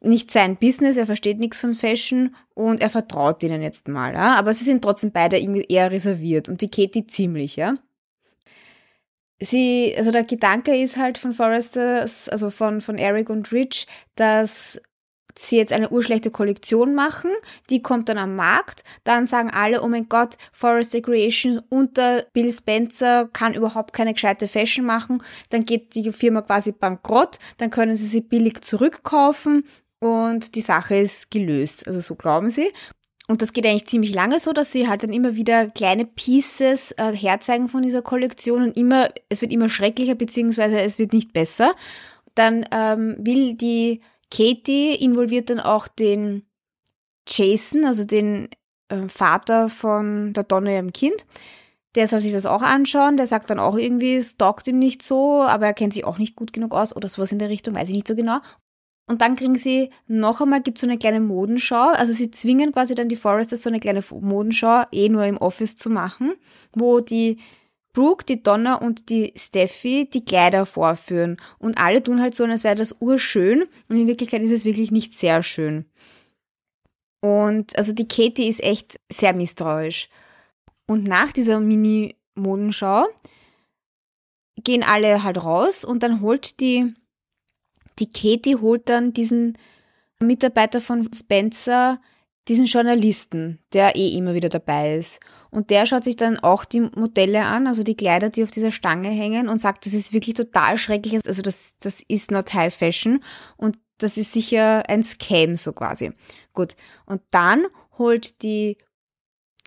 nicht 0.00 0.30
sein 0.30 0.56
Business, 0.56 0.96
er 0.96 1.06
versteht 1.06 1.38
nichts 1.38 1.60
von 1.60 1.74
Fashion 1.74 2.34
und 2.54 2.80
er 2.80 2.90
vertraut 2.90 3.42
ihnen 3.42 3.62
jetzt 3.62 3.88
mal, 3.88 4.12
ja? 4.12 4.34
aber 4.34 4.52
sie 4.52 4.64
sind 4.64 4.82
trotzdem 4.82 5.10
beide 5.10 5.38
irgendwie 5.38 5.64
eher 5.68 5.90
reserviert 5.90 6.48
und 6.48 6.60
die 6.60 6.70
Katie 6.70 7.06
ziemlich, 7.06 7.56
ja. 7.56 7.74
Sie, 9.38 9.94
also 9.96 10.10
der 10.10 10.24
Gedanke 10.24 10.74
ist 10.74 10.96
halt 10.96 11.18
von 11.18 11.32
Forresters, 11.34 12.28
also 12.30 12.48
von, 12.48 12.80
von 12.80 12.96
Eric 12.96 13.28
und 13.28 13.52
Rich, 13.52 13.86
dass 14.14 14.80
sie 15.38 15.56
jetzt 15.56 15.72
eine 15.72 15.90
urschlechte 15.90 16.30
Kollektion 16.30 16.94
machen, 16.94 17.30
die 17.70 17.82
kommt 17.82 18.08
dann 18.08 18.18
am 18.18 18.36
Markt, 18.36 18.84
dann 19.04 19.26
sagen 19.26 19.50
alle, 19.50 19.82
oh 19.82 19.88
mein 19.88 20.08
Gott, 20.08 20.36
Forest 20.52 20.94
Recreation 20.94 21.60
unter 21.68 22.24
Bill 22.32 22.50
Spencer 22.52 23.28
kann 23.32 23.54
überhaupt 23.54 23.92
keine 23.92 24.14
gescheite 24.14 24.48
Fashion 24.48 24.84
machen, 24.84 25.22
dann 25.50 25.64
geht 25.64 25.94
die 25.94 26.12
Firma 26.12 26.42
quasi 26.42 26.72
bankrott, 26.72 27.38
dann 27.58 27.70
können 27.70 27.96
sie 27.96 28.06
sie 28.06 28.20
billig 28.20 28.62
zurückkaufen 28.62 29.64
und 30.00 30.54
die 30.54 30.60
Sache 30.60 30.96
ist 30.96 31.30
gelöst. 31.30 31.86
Also 31.86 32.00
so 32.00 32.14
glauben 32.14 32.50
sie. 32.50 32.72
Und 33.28 33.42
das 33.42 33.52
geht 33.52 33.66
eigentlich 33.66 33.86
ziemlich 33.86 34.14
lange 34.14 34.38
so, 34.38 34.52
dass 34.52 34.70
sie 34.70 34.86
halt 34.86 35.02
dann 35.02 35.12
immer 35.12 35.34
wieder 35.34 35.68
kleine 35.70 36.04
Pieces 36.04 36.92
äh, 36.92 37.12
herzeigen 37.12 37.68
von 37.68 37.82
dieser 37.82 38.02
Kollektion 38.02 38.62
und 38.62 38.76
immer, 38.76 39.10
es 39.28 39.42
wird 39.42 39.52
immer 39.52 39.68
schrecklicher, 39.68 40.14
beziehungsweise 40.14 40.80
es 40.80 40.98
wird 40.98 41.12
nicht 41.12 41.32
besser. 41.32 41.74
Dann 42.36 42.66
ähm, 42.70 43.16
will 43.18 43.54
die 43.54 44.00
Katie 44.30 44.94
involviert 44.94 45.50
dann 45.50 45.60
auch 45.60 45.88
den 45.88 46.46
Jason, 47.28 47.84
also 47.84 48.04
den 48.04 48.48
äh, 48.88 49.08
Vater 49.08 49.68
von 49.68 50.32
der 50.32 50.44
Donna 50.44 50.72
ihrem 50.72 50.92
Kind. 50.92 51.26
Der 51.94 52.08
soll 52.08 52.20
sich 52.20 52.32
das 52.32 52.46
auch 52.46 52.62
anschauen. 52.62 53.16
Der 53.16 53.26
sagt 53.26 53.50
dann 53.50 53.58
auch 53.58 53.76
irgendwie, 53.76 54.16
es 54.16 54.36
taugt 54.36 54.66
ihm 54.66 54.78
nicht 54.78 55.02
so, 55.02 55.42
aber 55.42 55.66
er 55.66 55.74
kennt 55.74 55.94
sich 55.94 56.04
auch 56.04 56.18
nicht 56.18 56.36
gut 56.36 56.52
genug 56.52 56.74
aus 56.74 56.94
oder 56.94 57.08
sowas 57.08 57.32
in 57.32 57.38
der 57.38 57.48
Richtung, 57.48 57.74
weiß 57.74 57.88
ich 57.88 57.94
nicht 57.94 58.08
so 58.08 58.14
genau. 58.14 58.38
Und 59.08 59.20
dann 59.20 59.36
kriegen 59.36 59.54
sie 59.54 59.90
noch 60.08 60.40
einmal, 60.40 60.62
gibt 60.62 60.78
so 60.78 60.86
eine 60.86 60.98
kleine 60.98 61.20
Modenschau. 61.20 61.90
Also 61.90 62.12
sie 62.12 62.30
zwingen 62.30 62.72
quasi 62.72 62.94
dann 62.94 63.08
die 63.08 63.16
Foresters 63.16 63.62
so 63.62 63.70
eine 63.70 63.78
kleine 63.78 64.02
Modenschau 64.10 64.82
eh 64.90 65.08
nur 65.08 65.24
im 65.24 65.36
Office 65.36 65.76
zu 65.76 65.90
machen, 65.90 66.34
wo 66.72 67.00
die 67.00 67.38
Brooke, 67.96 68.26
die 68.26 68.42
Donna 68.42 68.74
und 68.74 69.08
die 69.08 69.32
Steffi 69.36 70.06
die 70.12 70.22
Kleider 70.22 70.66
vorführen. 70.66 71.38
Und 71.58 71.78
alle 71.78 72.02
tun 72.02 72.20
halt 72.20 72.34
so, 72.34 72.44
als 72.44 72.62
wäre 72.62 72.74
das 72.74 72.94
urschön. 73.00 73.64
Und 73.88 73.96
in 73.96 74.06
Wirklichkeit 74.06 74.42
ist 74.42 74.50
es 74.50 74.66
wirklich 74.66 74.90
nicht 74.90 75.14
sehr 75.14 75.42
schön. 75.42 75.86
Und 77.22 77.76
also 77.78 77.94
die 77.94 78.06
Katie 78.06 78.48
ist 78.48 78.62
echt 78.62 79.00
sehr 79.10 79.32
misstrauisch. 79.32 80.10
Und 80.86 81.04
nach 81.04 81.32
dieser 81.32 81.58
Mini-Modenschau 81.58 83.06
gehen 84.62 84.82
alle 84.82 85.22
halt 85.22 85.42
raus 85.42 85.82
und 85.82 86.02
dann 86.02 86.20
holt 86.20 86.60
die 86.60 86.94
die 87.98 88.10
Katie 88.10 88.56
holt 88.56 88.90
dann 88.90 89.14
diesen 89.14 89.56
Mitarbeiter 90.20 90.82
von 90.82 91.10
Spencer, 91.14 91.98
diesen 92.48 92.66
Journalisten, 92.66 93.58
der 93.72 93.96
eh 93.96 94.08
immer 94.08 94.34
wieder 94.34 94.48
dabei 94.48 94.96
ist. 94.96 95.20
Und 95.50 95.70
der 95.70 95.86
schaut 95.86 96.04
sich 96.04 96.16
dann 96.16 96.38
auch 96.38 96.64
die 96.64 96.80
Modelle 96.80 97.44
an, 97.44 97.66
also 97.66 97.82
die 97.82 97.96
Kleider, 97.96 98.28
die 98.28 98.42
auf 98.42 98.50
dieser 98.50 98.70
Stange 98.70 99.08
hängen 99.08 99.48
und 99.48 99.60
sagt, 99.60 99.86
das 99.86 99.94
ist 99.94 100.12
wirklich 100.12 100.34
total 100.34 100.76
schrecklich. 100.78 101.14
Also 101.26 101.42
das, 101.42 101.74
das 101.80 102.02
ist 102.06 102.30
not 102.30 102.52
high 102.52 102.74
fashion 102.74 103.22
und 103.56 103.78
das 103.98 104.16
ist 104.18 104.32
sicher 104.32 104.88
ein 104.88 105.02
Scam, 105.02 105.56
so 105.56 105.72
quasi. 105.72 106.12
Gut. 106.52 106.76
Und 107.06 107.22
dann 107.30 107.66
holt 107.98 108.42
die 108.42 108.76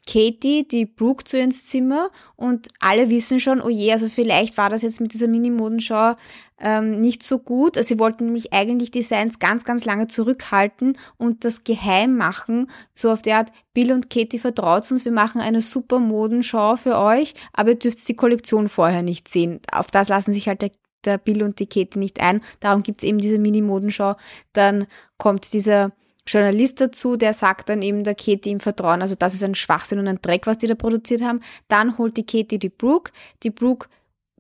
Katie, 0.10 0.68
die 0.68 0.88
Brooke 0.88 1.24
zu 1.24 1.38
ins 1.38 1.68
Zimmer 1.68 2.10
und 2.36 2.68
alle 2.80 3.12
wissen 3.12 3.40
schon, 3.40 3.62
oh 3.62 3.70
je, 3.70 3.92
also 3.92 4.10
vielleicht 4.10 4.58
war 4.58 4.70
das 4.70 4.82
jetzt 4.82 5.00
mit 5.00 5.14
dieser 5.14 5.28
Mini-Modenschau 5.28 6.16
ähm, 6.60 7.00
nicht 7.00 7.22
so 7.22 7.38
gut. 7.38 7.78
Also 7.78 7.90
sie 7.90 8.00
wollten 8.00 8.26
nämlich 8.26 8.52
eigentlich 8.52 8.90
Designs 8.90 9.38
ganz, 9.38 9.66
ganz 9.66 9.86
lange 9.86 10.08
zurückhalten 10.08 10.98
und 11.18 11.46
das 11.46 11.64
geheim 11.64 12.18
machen, 12.18 12.72
so 12.96 13.12
auf 13.12 13.22
der 13.22 13.38
Art, 13.38 13.52
Bill 13.76 13.92
und 13.92 14.10
Katie 14.10 14.40
vertraut 14.40 14.90
uns, 14.92 15.06
wir 15.06 15.12
machen 15.12 15.42
eine 15.42 15.62
super 15.62 16.00
Modenschau 16.00 16.76
für 16.76 16.98
euch, 16.98 17.36
aber 17.54 17.70
ihr 17.70 17.80
dürft 17.80 18.08
die 18.08 18.16
Kollektion 18.16 18.68
vorher 18.68 19.04
nicht 19.04 19.28
sehen. 19.28 19.60
Auf 19.72 19.92
das 19.92 20.10
lassen 20.10 20.34
sich 20.34 20.48
halt 20.48 20.64
der 20.64 20.72
der 21.06 21.18
Bill 21.18 21.44
und 21.44 21.60
die 21.60 21.68
Katie 21.68 21.98
nicht 21.98 22.20
ein. 22.20 22.42
Darum 22.60 22.84
gibt's 22.84 23.06
eben 23.06 23.20
diese 23.20 23.38
Mini-Modenschau. 23.38 24.16
Dann 24.52 24.86
kommt 25.18 25.54
dieser 25.54 25.94
Journalist 26.30 26.80
dazu, 26.80 27.16
der 27.16 27.34
sagt 27.34 27.70
dann 27.70 27.82
eben 27.82 28.04
der 28.04 28.16
Katie 28.16 28.52
im 28.52 28.60
Vertrauen, 28.60 29.02
also 29.02 29.16
das 29.16 29.34
ist 29.34 29.44
ein 29.44 29.56
Schwachsinn 29.56 30.00
und 30.00 30.08
ein 30.08 30.22
Dreck, 30.22 30.48
was 30.48 30.60
die 30.60 30.68
da 30.68 30.76
produziert 30.76 31.22
haben. 31.24 31.42
Dann 31.68 31.98
holt 31.98 32.18
die 32.18 32.26
Katie 32.26 32.60
die 32.60 32.70
Brooke. 32.70 33.12
Die 33.44 33.50
Brooke 33.50 33.88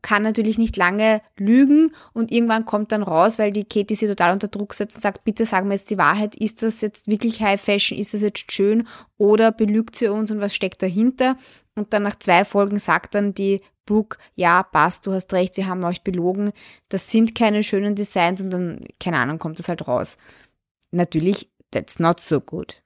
kann 0.01 0.23
natürlich 0.23 0.57
nicht 0.57 0.77
lange 0.77 1.21
lügen 1.37 1.91
und 2.13 2.31
irgendwann 2.31 2.65
kommt 2.65 2.91
dann 2.91 3.03
raus, 3.03 3.39
weil 3.39 3.51
die 3.51 3.65
Katie 3.65 3.95
sie 3.95 4.07
total 4.07 4.33
unter 4.33 4.47
Druck 4.47 4.73
setzt 4.73 4.95
und 4.95 5.01
sagt, 5.01 5.23
bitte 5.23 5.45
sag 5.45 5.65
mir 5.65 5.73
jetzt 5.73 5.89
die 5.89 5.97
Wahrheit, 5.97 6.35
ist 6.35 6.63
das 6.63 6.81
jetzt 6.81 7.07
wirklich 7.07 7.41
High 7.41 7.59
Fashion, 7.59 7.97
ist 7.97 8.13
das 8.13 8.21
jetzt 8.21 8.51
schön 8.51 8.87
oder 9.17 9.51
belügt 9.51 9.95
sie 9.95 10.07
uns 10.07 10.31
und 10.31 10.39
was 10.39 10.55
steckt 10.55 10.81
dahinter? 10.81 11.37
Und 11.75 11.93
dann 11.93 12.03
nach 12.03 12.17
zwei 12.17 12.45
Folgen 12.45 12.79
sagt 12.79 13.15
dann 13.15 13.33
die 13.33 13.61
Brooke, 13.85 14.17
ja, 14.35 14.63
passt, 14.63 15.07
du 15.07 15.13
hast 15.13 15.33
recht, 15.33 15.57
wir 15.57 15.67
haben 15.67 15.83
euch 15.83 16.03
belogen, 16.03 16.51
das 16.89 17.09
sind 17.09 17.33
keine 17.35 17.63
schönen 17.63 17.95
Designs 17.95 18.41
und 18.41 18.51
dann, 18.51 18.85
keine 18.99 19.17
Ahnung, 19.17 19.39
kommt 19.39 19.59
das 19.59 19.67
halt 19.67 19.87
raus. 19.87 20.17
Natürlich 20.91 21.49
that's 21.71 21.99
not 21.99 22.19
so 22.19 22.39
good. 22.39 22.81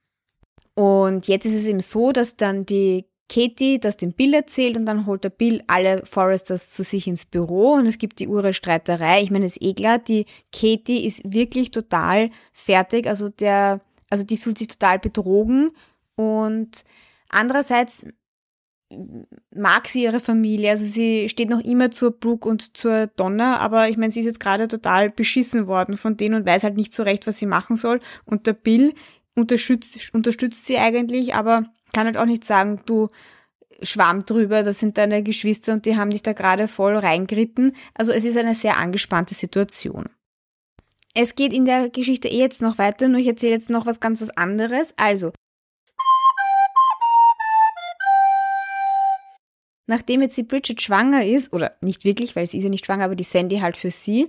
Und 0.75 1.27
jetzt 1.27 1.45
ist 1.45 1.55
es 1.55 1.67
eben 1.67 1.79
so, 1.79 2.11
dass 2.11 2.35
dann 2.35 2.65
die 2.65 3.05
Katie 3.29 3.79
das 3.79 3.97
dem 3.97 4.13
Bill 4.13 4.33
erzählt 4.33 4.77
und 4.77 4.85
dann 4.85 5.05
holt 5.05 5.23
der 5.23 5.29
Bill 5.29 5.63
alle 5.67 6.05
Foresters 6.05 6.69
zu 6.69 6.83
sich 6.83 7.07
ins 7.07 7.25
Büro 7.25 7.73
und 7.73 7.87
es 7.87 7.97
gibt 7.97 8.19
die 8.19 8.27
ure 8.27 8.53
Streiterei. 8.53 9.21
Ich 9.21 9.31
meine, 9.31 9.45
es 9.45 9.57
ist 9.57 9.63
eh 9.63 9.73
klar, 9.73 9.97
die 9.99 10.25
Katie 10.51 11.05
ist 11.05 11.33
wirklich 11.33 11.71
total 11.71 12.29
fertig, 12.51 13.07
also 13.07 13.29
der, 13.29 13.79
also 14.09 14.23
die 14.23 14.37
fühlt 14.37 14.57
sich 14.57 14.67
total 14.67 14.99
betrogen 14.99 15.71
und 16.15 16.83
andererseits 17.29 18.05
mag 19.53 19.87
sie 19.87 20.03
ihre 20.03 20.19
Familie. 20.19 20.71
Also 20.71 20.85
sie 20.85 21.29
steht 21.29 21.49
noch 21.49 21.59
immer 21.59 21.91
zur 21.91 22.11
Brooke 22.11 22.47
und 22.47 22.77
zur 22.77 23.07
Donna, 23.07 23.57
aber 23.57 23.89
ich 23.89 23.97
meine, 23.97 24.11
sie 24.11 24.21
ist 24.21 24.25
jetzt 24.25 24.39
gerade 24.39 24.67
total 24.67 25.09
beschissen 25.09 25.67
worden 25.67 25.97
von 25.97 26.17
denen 26.17 26.35
und 26.35 26.45
weiß 26.45 26.63
halt 26.63 26.75
nicht 26.75 26.93
so 26.93 27.03
recht, 27.03 27.27
was 27.27 27.37
sie 27.37 27.45
machen 27.45 27.75
soll. 27.75 27.99
Und 28.25 28.47
der 28.47 28.53
Bill 28.53 28.93
unterstützt, 29.35 30.13
unterstützt 30.13 30.65
sie 30.65 30.77
eigentlich, 30.77 31.35
aber 31.35 31.65
kann 31.93 32.05
halt 32.05 32.17
auch 32.17 32.25
nicht 32.25 32.43
sagen, 32.43 32.81
du 32.85 33.09
schwamm 33.81 34.25
drüber, 34.25 34.63
das 34.63 34.79
sind 34.79 34.97
deine 34.97 35.23
Geschwister 35.23 35.73
und 35.73 35.85
die 35.85 35.97
haben 35.97 36.09
dich 36.09 36.23
da 36.23 36.33
gerade 36.33 36.67
voll 36.67 36.95
reingeritten. 36.95 37.75
Also 37.93 38.11
es 38.11 38.25
ist 38.25 38.37
eine 38.37 38.55
sehr 38.55 38.77
angespannte 38.77 39.33
Situation. 39.33 40.09
Es 41.15 41.35
geht 41.35 41.53
in 41.53 41.65
der 41.65 41.89
Geschichte 41.89 42.27
eh 42.27 42.39
jetzt 42.39 42.61
noch 42.61 42.77
weiter, 42.77 43.07
nur 43.07 43.19
ich 43.19 43.27
erzähle 43.27 43.53
jetzt 43.53 43.69
noch 43.69 43.85
was 43.85 43.99
ganz 43.99 44.19
was 44.19 44.31
anderes. 44.31 44.93
Also, 44.97 45.31
nachdem 49.87 50.21
jetzt 50.21 50.37
die 50.37 50.43
Bridget 50.43 50.81
schwanger 50.81 51.25
ist, 51.25 51.53
oder 51.53 51.73
nicht 51.81 52.05
wirklich, 52.05 52.35
weil 52.35 52.47
sie 52.47 52.57
ist 52.57 52.63
ja 52.63 52.69
nicht 52.69 52.85
schwanger, 52.85 53.05
aber 53.05 53.15
die 53.15 53.23
Sandy 53.23 53.57
halt 53.57 53.77
für 53.77 53.91
sie, 53.91 54.27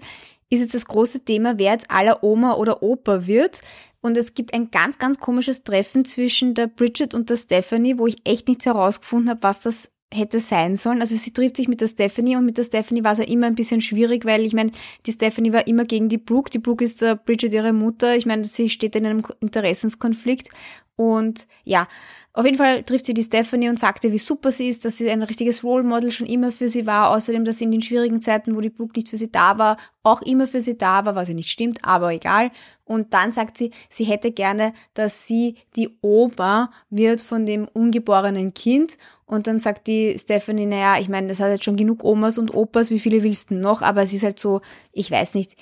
ist 0.50 0.61
jetzt 0.61 0.75
das 0.75 0.87
große 0.87 1.25
Thema, 1.25 1.58
wer 1.58 1.73
jetzt 1.73 1.90
aller 1.90 2.23
Oma 2.23 2.54
oder 2.54 2.82
Opa 2.82 3.26
wird. 3.26 3.61
Und 4.00 4.16
es 4.16 4.34
gibt 4.34 4.52
ein 4.52 4.70
ganz, 4.70 4.99
ganz 4.99 5.18
komisches 5.18 5.64
Treffen 5.64 6.04
zwischen 6.04 6.54
der 6.54 6.66
Bridget 6.66 7.14
und 7.14 7.30
der 7.30 7.38
Stephanie, 7.38 7.99
wo 7.99 8.06
ich 8.06 8.16
echt 8.25 8.49
nicht 8.49 8.66
herausgefunden 8.66 9.30
habe, 9.30 9.42
was 9.42 9.61
das 9.61 9.90
hätte 10.14 10.40
sein 10.40 10.76
sollen. 10.76 11.00
Also 11.00 11.16
sie 11.16 11.33
trifft 11.33 11.56
sich 11.56 11.68
mit 11.68 11.80
der 11.80 11.88
Stephanie 11.88 12.37
und 12.37 12.44
mit 12.44 12.56
der 12.56 12.64
Stephanie 12.64 13.04
war 13.04 13.12
es 13.12 13.18
ja 13.18 13.25
immer 13.25 13.47
ein 13.47 13.54
bisschen 13.54 13.80
schwierig, 13.80 14.25
weil 14.25 14.42
ich 14.42 14.52
meine, 14.52 14.73
die 15.06 15.12
Stephanie 15.12 15.52
war 15.52 15.66
immer 15.66 15.85
gegen 15.85 16.09
die 16.09 16.18
Brooke. 16.18 16.50
Die 16.50 16.59
Brooke 16.59 16.85
ist 16.85 17.02
der 17.02 17.16
Bridget 17.16 17.52
ihre 17.52 17.73
Mutter. 17.73 18.16
Ich 18.16 18.26
meine, 18.26 18.44
sie 18.44 18.71
steht 18.71 18.97
in 18.97 19.06
einem 19.06 19.23
Interessenskonflikt. 19.40 20.49
Und 20.97 21.49
ja, 21.64 21.88
auf 22.33 22.44
jeden 22.44 22.59
Fall 22.59 22.83
trifft 22.83 23.06
sie 23.06 23.14
die 23.14 23.23
Stephanie 23.23 23.68
und 23.68 23.78
sagt 23.78 24.04
ihr, 24.04 24.12
wie 24.12 24.18
super 24.18 24.50
sie 24.52 24.68
ist, 24.68 24.85
dass 24.85 24.97
sie 24.97 25.11
ein 25.11 25.23
richtiges 25.23 25.62
Role 25.64 25.85
Model 25.85 26.11
schon 26.11 26.26
immer 26.26 26.52
für 26.52 26.68
sie 26.68 26.87
war. 26.87 27.11
Außerdem, 27.11 27.44
dass 27.44 27.59
sie 27.59 27.64
in 27.64 27.73
den 27.73 27.83
schwierigen 27.83 28.21
Zeiten, 28.23 28.56
wo 28.56 28.61
die 28.61 28.71
Brooke 28.71 28.94
nicht 28.97 29.09
für 29.09 29.16
sie 29.16 29.30
da 29.30 29.59
war, 29.59 29.76
auch 30.02 30.23
immer 30.23 30.47
für 30.47 30.61
sie 30.61 30.76
da 30.76 31.04
war, 31.04 31.14
was 31.14 31.28
ja 31.28 31.35
nicht 31.35 31.50
stimmt, 31.50 31.78
aber 31.83 32.12
egal. 32.12 32.50
Und 32.85 33.12
dann 33.12 33.33
sagt 33.33 33.56
sie, 33.56 33.71
sie 33.88 34.04
hätte 34.04 34.30
gerne, 34.30 34.73
dass 34.94 35.26
sie 35.26 35.56
die 35.76 35.97
Oma 36.00 36.71
wird 36.90 37.23
von 37.23 37.47
dem 37.47 37.66
ungeborenen 37.73 38.52
Kind. 38.52 38.99
Und 39.26 39.47
dann 39.47 39.59
sagt 39.59 39.87
die 39.87 40.16
Stephanie, 40.19 40.66
naja, 40.66 41.00
ich 41.00 41.09
meine, 41.09 41.28
das 41.28 41.40
hat 41.40 41.50
jetzt 41.50 41.64
schon 41.64 41.76
genug 41.76 42.04
Omas 42.04 42.38
und 42.38 42.54
Opas, 42.54 42.90
wie 42.90 43.00
viele 43.00 43.23
willst 43.23 43.50
du 43.50 43.54
noch? 43.54 43.83
Aber 43.83 44.02
es 44.02 44.12
ist 44.12 44.25
halt 44.25 44.38
so, 44.38 44.61
ich 44.93 45.11
weiß 45.11 45.35
nicht. 45.35 45.57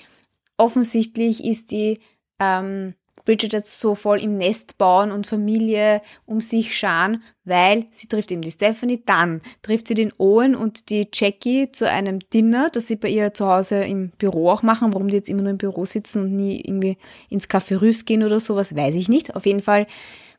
Offensichtlich 0.57 1.45
ist 1.45 1.71
die, 1.71 1.99
ähm, 2.39 2.95
Bridget 3.25 3.53
jetzt 3.53 3.79
so 3.79 3.95
voll 3.95 4.21
im 4.21 4.37
Nest 4.37 4.77
bauen 4.77 5.11
und 5.11 5.27
Familie 5.27 6.01
um 6.25 6.41
sich 6.41 6.77
scharen, 6.77 7.23
weil 7.45 7.85
sie 7.91 8.07
trifft 8.07 8.31
eben 8.31 8.41
die 8.41 8.51
Stephanie, 8.51 9.01
dann 9.05 9.41
trifft 9.61 9.87
sie 9.87 9.93
den 9.93 10.11
Owen 10.17 10.55
und 10.55 10.89
die 10.89 11.07
Jackie 11.13 11.71
zu 11.71 11.89
einem 11.89 12.19
Dinner, 12.19 12.69
das 12.69 12.87
sie 12.87 12.97
bei 12.97 13.09
ihr 13.09 13.33
zu 13.33 13.47
Hause 13.47 13.83
im 13.83 14.09
Büro 14.17 14.49
auch 14.49 14.61
machen. 14.61 14.93
Warum 14.93 15.07
die 15.07 15.15
jetzt 15.15 15.29
immer 15.29 15.41
nur 15.41 15.51
im 15.51 15.57
Büro 15.57 15.85
sitzen 15.85 16.23
und 16.23 16.35
nie 16.35 16.59
irgendwie 16.59 16.97
ins 17.29 17.49
Café 17.49 17.81
Rüß 17.81 18.05
gehen 18.05 18.23
oder 18.23 18.39
sowas, 18.39 18.75
weiß 18.75 18.95
ich 18.95 19.07
nicht. 19.07 19.35
Auf 19.35 19.45
jeden 19.45 19.61
Fall 19.61 19.87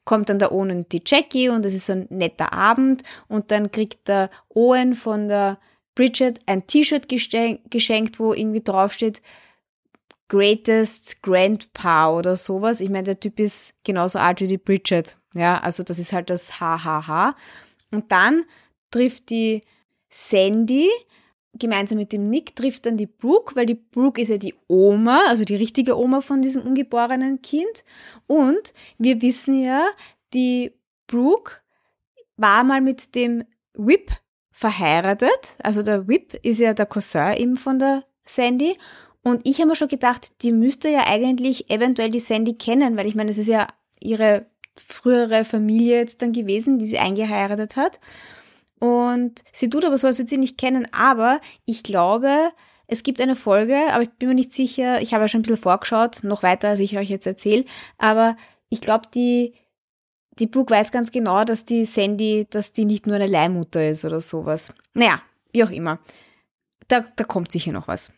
kommt 0.04 0.28
dann 0.28 0.38
der 0.38 0.52
Owen 0.52 0.88
die 0.88 1.02
Jackie 1.04 1.49
und 1.49 1.64
es 1.64 1.75
ist 1.75 1.90
ein 1.90 2.06
netter 2.11 2.52
Abend 2.52 3.02
und 3.28 3.50
dann 3.50 3.70
kriegt 3.70 4.08
der 4.08 4.30
Owen 4.49 4.94
von 4.94 5.28
der 5.28 5.58
Bridget 5.94 6.40
ein 6.46 6.66
T-Shirt 6.66 7.08
geschenkt, 7.08 8.18
wo 8.18 8.32
irgendwie 8.32 8.62
draufsteht, 8.62 9.23
Greatest 10.28 11.23
Grandpa 11.23 12.11
oder 12.11 12.34
sowas. 12.34 12.80
Ich 12.80 12.90
meine, 12.90 13.04
der 13.04 13.20
Typ 13.20 13.38
ist 13.38 13.75
genauso 13.84 14.18
alt 14.18 14.40
wie 14.40 14.49
die 14.49 14.58
Bridget. 14.58 15.16
Ja, 15.34 15.58
also 15.58 15.82
das 15.82 15.99
ist 15.99 16.12
halt 16.12 16.30
das 16.30 16.58
HHH. 16.61 17.37
Und 17.90 18.11
dann 18.11 18.44
trifft 18.90 19.30
die 19.30 19.61
Sandy 20.08 20.88
gemeinsam 21.58 21.99
mit 21.99 22.12
dem 22.12 22.28
Nick 22.30 22.56
trifft 22.56 22.87
dann 22.87 22.96
die 22.96 23.06
Brooke, 23.06 23.56
weil 23.56 23.66
die 23.66 23.75
Brooke 23.75 24.20
ist 24.20 24.28
ja 24.28 24.38
die 24.38 24.54
Oma, 24.68 25.20
also 25.28 25.44
die 25.44 25.56
richtige 25.56 25.99
Oma 25.99 26.20
von 26.20 26.42
diesem 26.42 26.62
ungeborenen 26.62 27.42
Kind. 27.42 27.84
Und 28.26 28.73
wir 28.99 29.23
wissen 29.23 29.62
ja, 29.62 29.87
die 30.32 30.73
Brooke 31.06 31.52
war 32.37 32.64
mal 32.64 32.80
mit 32.80 33.14
dem 33.14 33.44
Whip 33.75 34.11
verheiratet. 34.50 35.56
Also 35.62 35.82
der 35.82 36.08
Whip 36.08 36.34
ist 36.42 36.61
ja 36.61 36.75
der 36.75 36.87
Cousin 36.87 37.34
eben 37.37 37.56
von 37.56 37.78
der 37.78 38.04
Sandy. 38.25 38.78
Und 39.23 39.46
ich 39.49 39.58
habe 39.58 39.68
mir 39.68 39.76
schon 39.76 39.88
gedacht, 39.88 40.42
die 40.42 40.52
müsste 40.52 40.88
ja 40.88 41.06
eigentlich 41.06 41.70
eventuell 41.70 42.11
die 42.11 42.20
Sandy 42.20 42.54
kennen, 42.54 42.96
weil 42.96 43.06
ich 43.06 43.14
meine, 43.14 43.30
es 43.30 43.38
ist 43.38 43.49
ja 43.49 43.66
ihre 44.00 44.46
frühere 44.76 45.44
Familie 45.44 45.96
jetzt 45.96 46.20
dann 46.20 46.32
gewesen, 46.32 46.78
die 46.78 46.87
sie 46.87 46.99
eingeheiratet 46.99 47.76
hat. 47.76 48.00
Und 48.85 49.43
sie 49.50 49.71
tut 49.71 49.83
aber 49.87 49.97
so, 49.97 50.07
als 50.07 50.19
würde 50.19 50.29
sie 50.29 50.37
nicht 50.37 50.59
kennen. 50.59 50.87
Aber 50.93 51.41
ich 51.64 51.83
glaube, 51.85 52.53
es 52.87 53.03
gibt 53.03 53.19
eine 53.19 53.35
Folge, 53.35 53.81
aber 53.93 54.03
ich 54.03 54.11
bin 54.11 54.29
mir 54.29 54.35
nicht 54.35 54.53
sicher, 54.53 55.00
ich 55.00 55.14
habe 55.14 55.25
ja 55.25 55.29
schon 55.29 55.38
ein 55.38 55.43
bisschen 55.43 55.57
vorgeschaut, 55.57 56.23
noch 56.23 56.43
weiter, 56.43 56.69
als 56.69 56.81
ich 56.81 56.99
euch 56.99 57.09
jetzt 57.09 57.26
erzähle. 57.26 57.64
Aber 57.97 58.37
ich 58.69 58.83
glaube, 58.83 59.09
die, 59.14 59.55
die 60.38 60.47
Brooke 60.47 60.75
weiß 60.75 60.93
ganz 60.93 61.12
genau, 61.12 61.45
dass 61.45 61.64
die 61.64 61.87
Sandy, 61.87 62.47
dass 62.50 62.73
die 62.73 62.85
nicht 62.85 63.07
nur 63.07 63.17
eine 63.17 63.26
Leihmutter 63.26 63.88
ist 63.88 64.05
oder 64.05 64.21
sowas. 64.21 64.75
Naja, 64.93 65.23
wie 65.55 65.64
auch 65.64 65.71
immer. 65.71 65.99
Da, 66.88 67.07
da 67.17 67.25
kommt 67.25 67.53
sicher 67.53 67.73
noch 67.73 67.88
was. 67.88 68.12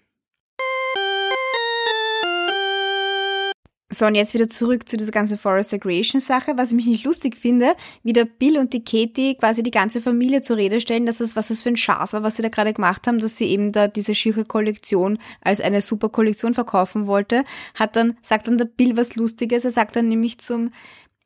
So, 3.88 4.04
und 4.04 4.16
jetzt 4.16 4.34
wieder 4.34 4.48
zurück 4.48 4.88
zu 4.88 4.96
dieser 4.96 5.12
ganzen 5.12 5.38
Forest 5.38 5.80
Creation 5.80 6.20
Sache, 6.20 6.54
was 6.56 6.70
ich 6.70 6.74
mich 6.74 6.86
nicht 6.86 7.04
lustig 7.04 7.36
finde, 7.36 7.76
wie 8.02 8.12
der 8.12 8.24
Bill 8.24 8.58
und 8.58 8.72
die 8.72 8.82
Katie 8.82 9.36
quasi 9.36 9.62
die 9.62 9.70
ganze 9.70 10.00
Familie 10.00 10.42
zur 10.42 10.56
Rede 10.56 10.80
stellen, 10.80 11.06
dass 11.06 11.18
das 11.18 11.36
was 11.36 11.48
das 11.48 11.62
für 11.62 11.68
ein 11.68 11.76
Schatz 11.76 12.12
war, 12.12 12.24
was 12.24 12.34
sie 12.34 12.42
da 12.42 12.48
gerade 12.48 12.72
gemacht 12.72 13.06
haben, 13.06 13.20
dass 13.20 13.36
sie 13.36 13.46
eben 13.46 13.70
da 13.70 13.86
diese 13.86 14.16
schiere 14.16 14.44
Kollektion 14.44 15.18
als 15.40 15.60
eine 15.60 15.82
super 15.82 16.08
Kollektion 16.08 16.52
verkaufen 16.52 17.06
wollte, 17.06 17.44
hat 17.76 17.94
dann, 17.94 18.16
sagt 18.22 18.48
dann 18.48 18.58
der 18.58 18.64
Bill 18.64 18.96
was 18.96 19.14
Lustiges, 19.14 19.64
er 19.64 19.70
sagt 19.70 19.94
dann 19.94 20.08
nämlich 20.08 20.38
zum 20.38 20.72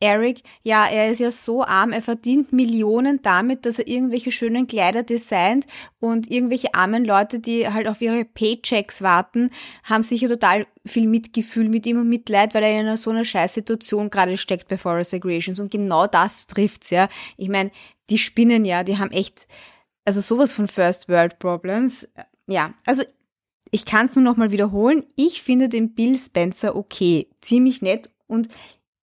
Eric, 0.00 0.42
ja, 0.62 0.86
er 0.86 1.10
ist 1.10 1.20
ja 1.20 1.30
so 1.30 1.62
arm, 1.62 1.92
er 1.92 2.00
verdient 2.00 2.54
Millionen 2.54 3.20
damit, 3.20 3.66
dass 3.66 3.78
er 3.78 3.86
irgendwelche 3.86 4.32
schönen 4.32 4.66
Kleider 4.66 5.02
designt 5.02 5.66
und 5.98 6.30
irgendwelche 6.30 6.74
armen 6.74 7.04
Leute, 7.04 7.38
die 7.38 7.68
halt 7.68 7.86
auf 7.86 8.00
ihre 8.00 8.24
Paychecks 8.24 9.02
warten, 9.02 9.50
haben 9.84 10.02
sicher 10.02 10.28
total 10.28 10.66
viel 10.86 11.06
Mitgefühl 11.06 11.68
mit 11.68 11.84
ihm 11.84 12.00
und 12.00 12.08
Mitleid, 12.08 12.54
weil 12.54 12.62
er 12.62 12.80
in 12.80 12.96
so 12.96 13.10
einer 13.10 13.26
Scheißsituation 13.26 14.08
gerade 14.08 14.38
steckt 14.38 14.68
bei 14.68 14.78
Forest 14.78 15.12
Aggregations 15.12 15.60
und 15.60 15.70
genau 15.70 16.06
das 16.06 16.46
trifft's, 16.46 16.88
ja. 16.88 17.10
Ich 17.36 17.50
meine, 17.50 17.70
die 18.08 18.18
spinnen 18.18 18.64
ja, 18.64 18.82
die 18.84 18.96
haben 18.96 19.10
echt, 19.10 19.46
also 20.06 20.22
sowas 20.22 20.54
von 20.54 20.66
First 20.66 21.10
World 21.10 21.38
Problems. 21.38 22.08
Ja, 22.46 22.72
also 22.86 23.02
ich 23.70 23.84
kann 23.84 24.06
es 24.06 24.16
nur 24.16 24.24
noch 24.24 24.36
mal 24.36 24.50
wiederholen. 24.50 25.04
Ich 25.14 25.42
finde 25.42 25.68
den 25.68 25.94
Bill 25.94 26.16
Spencer 26.16 26.74
okay, 26.74 27.28
ziemlich 27.40 27.82
nett 27.82 28.10
und 28.26 28.48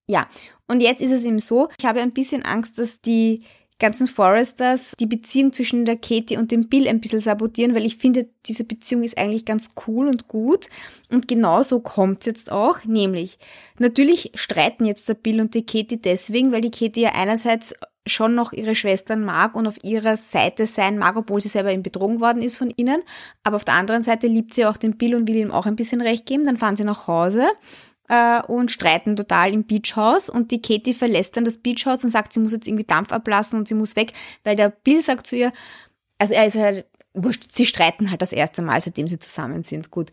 ja, 0.07 0.27
und 0.67 0.81
jetzt 0.81 1.01
ist 1.01 1.11
es 1.11 1.25
eben 1.25 1.39
so, 1.39 1.69
ich 1.77 1.85
habe 1.85 2.01
ein 2.01 2.11
bisschen 2.11 2.43
Angst, 2.43 2.77
dass 2.77 3.01
die 3.01 3.43
ganzen 3.79 4.07
Foresters 4.07 4.93
die 4.99 5.05
Beziehung 5.05 5.53
zwischen 5.53 5.85
der 5.85 5.97
Katie 5.97 6.37
und 6.37 6.51
dem 6.51 6.67
Bill 6.67 6.87
ein 6.87 6.99
bisschen 6.99 7.21
sabotieren, 7.21 7.75
weil 7.75 7.85
ich 7.85 7.97
finde, 7.97 8.27
diese 8.45 8.63
Beziehung 8.63 9.03
ist 9.03 9.17
eigentlich 9.17 9.45
ganz 9.45 9.71
cool 9.85 10.07
und 10.07 10.27
gut. 10.27 10.67
Und 11.11 11.27
genau 11.27 11.61
so 11.61 11.79
kommt's 11.79 12.25
jetzt 12.25 12.51
auch, 12.51 12.83
nämlich 12.85 13.37
natürlich 13.77 14.31
streiten 14.33 14.85
jetzt 14.85 15.07
der 15.07 15.13
Bill 15.13 15.39
und 15.39 15.53
die 15.53 15.65
Katie 15.65 16.01
deswegen, 16.01 16.51
weil 16.51 16.61
die 16.61 16.71
Katie 16.71 17.01
ja 17.01 17.11
einerseits 17.13 17.75
schon 18.07 18.35
noch 18.35 18.53
ihre 18.53 18.73
Schwestern 18.73 19.23
mag 19.23 19.53
und 19.53 19.67
auf 19.67 19.83
ihrer 19.83 20.17
Seite 20.17 20.65
sein 20.65 20.97
mag, 20.97 21.17
obwohl 21.17 21.41
sie 21.41 21.49
selber 21.49 21.71
eben 21.71 21.83
betrogen 21.83 22.21
worden 22.21 22.41
ist 22.41 22.57
von 22.57 22.71
ihnen. 22.77 23.03
Aber 23.43 23.57
auf 23.57 23.65
der 23.65 23.75
anderen 23.75 24.01
Seite 24.01 24.27
liebt 24.27 24.53
sie 24.53 24.65
auch 24.65 24.77
den 24.77 24.97
Bill 24.97 25.13
und 25.13 25.27
will 25.27 25.35
ihm 25.35 25.51
auch 25.51 25.65
ein 25.65 25.75
bisschen 25.75 26.01
recht 26.01 26.25
geben. 26.25 26.45
Dann 26.45 26.57
fahren 26.57 26.77
sie 26.77 26.85
nach 26.85 27.07
Hause 27.07 27.45
äh, 28.07 28.41
und 28.43 28.71
streiten 28.71 29.15
total 29.15 29.53
im 29.53 29.65
Beachhaus 29.65 30.29
und 30.29 30.51
die 30.51 30.61
Katie 30.61 30.93
verlässt 30.93 31.37
dann 31.37 31.45
das 31.45 31.57
Beachhaus 31.57 32.03
und 32.03 32.09
sagt, 32.09 32.33
sie 32.33 32.39
muss 32.39 32.53
jetzt 32.53 32.67
irgendwie 32.67 32.85
Dampf 32.85 33.11
ablassen 33.11 33.59
und 33.59 33.67
sie 33.67 33.75
muss 33.75 33.95
weg, 33.95 34.13
weil 34.43 34.55
der 34.55 34.69
Bill 34.69 35.01
sagt 35.01 35.27
zu 35.27 35.35
ihr, 35.35 35.51
also 36.17 36.33
er 36.33 36.45
ist 36.45 36.55
halt, 36.55 36.85
wurscht, 37.13 37.51
sie 37.51 37.65
streiten 37.65 38.11
halt 38.11 38.21
das 38.21 38.31
erste 38.31 38.61
Mal, 38.61 38.81
seitdem 38.81 39.07
sie 39.07 39.19
zusammen 39.19 39.63
sind. 39.63 39.91
Gut. 39.91 40.11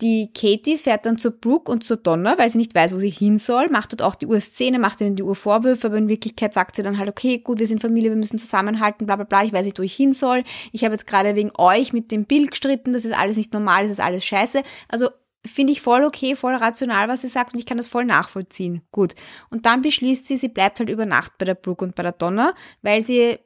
Die 0.00 0.32
Katie 0.32 0.78
fährt 0.78 1.06
dann 1.06 1.18
zur 1.18 1.32
Brooke 1.32 1.72
und 1.72 1.82
zur 1.82 1.96
Donna, 1.96 2.38
weil 2.38 2.48
sie 2.48 2.58
nicht 2.58 2.72
weiß, 2.72 2.94
wo 2.94 3.00
sie 3.00 3.10
hin 3.10 3.38
soll, 3.38 3.68
macht 3.68 3.92
dort 3.92 4.02
auch 4.02 4.14
die 4.14 4.26
Urszene, 4.26 4.78
macht 4.78 5.00
ihnen 5.00 5.16
die 5.16 5.24
Urvorwürfe, 5.24 5.88
aber 5.88 5.96
in 5.96 6.08
Wirklichkeit 6.08 6.54
sagt 6.54 6.76
sie 6.76 6.84
dann 6.84 6.98
halt, 6.98 7.08
okay, 7.08 7.38
gut, 7.38 7.58
wir 7.58 7.66
sind 7.66 7.80
Familie, 7.80 8.10
wir 8.10 8.16
müssen 8.16 8.38
zusammenhalten, 8.38 9.06
bla 9.06 9.16
bla 9.16 9.24
bla, 9.24 9.42
ich 9.42 9.52
weiß 9.52 9.64
nicht, 9.64 9.76
wo 9.76 9.82
ich 9.82 9.96
hin 9.96 10.12
soll. 10.12 10.44
Ich 10.70 10.84
habe 10.84 10.94
jetzt 10.94 11.08
gerade 11.08 11.34
wegen 11.34 11.50
euch 11.58 11.92
mit 11.92 12.12
dem 12.12 12.26
Bill 12.26 12.46
gestritten, 12.46 12.92
das 12.92 13.04
ist 13.04 13.18
alles 13.18 13.36
nicht 13.36 13.52
normal, 13.52 13.82
das 13.82 13.90
ist 13.90 14.00
alles 14.00 14.24
scheiße. 14.24 14.62
Also 14.86 15.08
finde 15.48 15.72
ich 15.72 15.80
voll 15.80 16.04
okay, 16.04 16.36
voll 16.36 16.54
rational, 16.54 17.08
was 17.08 17.22
sie 17.22 17.28
sagt 17.28 17.54
und 17.54 17.60
ich 17.60 17.66
kann 17.66 17.76
das 17.76 17.88
voll 17.88 18.04
nachvollziehen. 18.04 18.82
Gut. 18.92 19.14
Und 19.50 19.66
dann 19.66 19.82
beschließt 19.82 20.26
sie, 20.26 20.36
sie 20.36 20.48
bleibt 20.48 20.78
halt 20.78 20.90
über 20.90 21.06
Nacht 21.06 21.38
bei 21.38 21.44
der 21.44 21.54
Brooke 21.54 21.84
und 21.84 21.94
bei 21.94 22.02
der 22.02 22.12
Donna, 22.12 22.54
weil 22.82 23.00
sie 23.00 23.38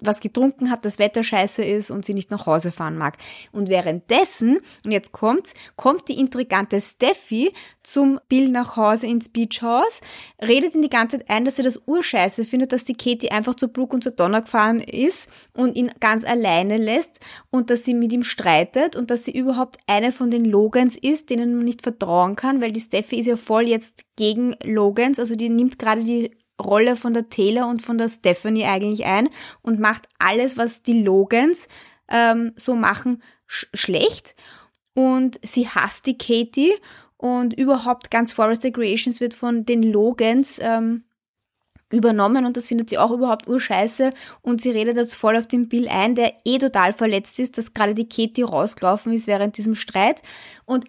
was 0.00 0.20
getrunken 0.20 0.70
hat, 0.70 0.84
das 0.84 0.98
Wetter 0.98 1.22
scheiße 1.22 1.62
ist 1.64 1.90
und 1.90 2.04
sie 2.04 2.14
nicht 2.14 2.30
nach 2.30 2.46
Hause 2.46 2.72
fahren 2.72 2.98
mag. 2.98 3.16
Und 3.52 3.68
währenddessen, 3.68 4.58
und 4.84 4.90
jetzt 4.90 5.12
kommt's, 5.12 5.54
kommt 5.76 6.08
die 6.08 6.18
intrigante 6.18 6.80
Steffi 6.80 7.52
zum 7.82 8.18
Bill 8.28 8.48
nach 8.48 8.76
Hause 8.76 9.06
ins 9.06 9.28
Beachhaus, 9.28 10.00
redet 10.42 10.74
ihn 10.74 10.82
die 10.82 10.90
ganze 10.90 11.18
Zeit 11.18 11.30
ein, 11.30 11.44
dass 11.44 11.56
sie 11.56 11.62
das 11.62 11.82
urscheiße 11.86 12.44
findet, 12.44 12.72
dass 12.72 12.84
die 12.84 12.96
Katie 12.96 13.30
einfach 13.30 13.54
zu 13.54 13.68
Brooke 13.68 13.94
und 13.94 14.02
zu 14.02 14.10
Donna 14.10 14.40
gefahren 14.40 14.80
ist 14.80 15.30
und 15.52 15.76
ihn 15.76 15.92
ganz 16.00 16.24
alleine 16.24 16.76
lässt 16.76 17.20
und 17.50 17.70
dass 17.70 17.84
sie 17.84 17.94
mit 17.94 18.12
ihm 18.12 18.24
streitet 18.24 18.96
und 18.96 19.10
dass 19.10 19.24
sie 19.24 19.36
überhaupt 19.36 19.78
eine 19.86 20.10
von 20.10 20.30
den 20.30 20.44
Logans 20.44 20.96
ist, 20.96 21.30
denen 21.30 21.54
man 21.56 21.64
nicht 21.64 21.82
vertrauen 21.82 22.34
kann, 22.34 22.60
weil 22.60 22.72
die 22.72 22.80
Steffi 22.80 23.20
ist 23.20 23.26
ja 23.26 23.36
voll 23.36 23.68
jetzt 23.68 24.04
gegen 24.16 24.56
Logans, 24.64 25.18
also 25.18 25.36
die 25.36 25.48
nimmt 25.48 25.78
gerade 25.78 26.02
die 26.02 26.32
Rolle 26.62 26.96
von 26.96 27.14
der 27.14 27.28
Taylor 27.28 27.68
und 27.68 27.82
von 27.82 27.98
der 27.98 28.08
Stephanie 28.08 28.64
eigentlich 28.64 29.04
ein 29.04 29.28
und 29.62 29.80
macht 29.80 30.08
alles, 30.18 30.56
was 30.56 30.82
die 30.82 31.02
Logans 31.02 31.68
ähm, 32.08 32.52
so 32.56 32.74
machen, 32.74 33.22
sch 33.46 33.66
schlecht. 33.74 34.34
Und 34.94 35.40
sie 35.42 35.68
hasst 35.68 36.06
die 36.06 36.16
Katie 36.16 36.72
und 37.16 37.54
überhaupt 37.54 38.10
ganz 38.10 38.32
Forest 38.32 38.62
Creations 38.72 39.20
wird 39.20 39.34
von 39.34 39.66
den 39.66 39.82
Logans 39.82 40.58
ähm, 40.62 41.04
übernommen 41.90 42.44
und 42.44 42.56
das 42.56 42.68
findet 42.68 42.90
sie 42.90 42.98
auch 42.98 43.10
überhaupt 43.10 43.48
urscheiße 43.48 44.12
und 44.42 44.60
sie 44.60 44.70
redet 44.70 44.96
jetzt 44.96 45.14
voll 45.14 45.36
auf 45.36 45.46
den 45.46 45.68
Bill 45.68 45.88
ein, 45.88 46.14
der 46.14 46.34
eh 46.44 46.58
total 46.58 46.92
verletzt 46.92 47.38
ist, 47.38 47.56
dass 47.56 47.74
gerade 47.74 47.94
die 47.94 48.08
Katie 48.08 48.42
rausgelaufen 48.42 49.12
ist 49.12 49.26
während 49.26 49.56
diesem 49.56 49.74
Streit 49.74 50.22
und 50.64 50.84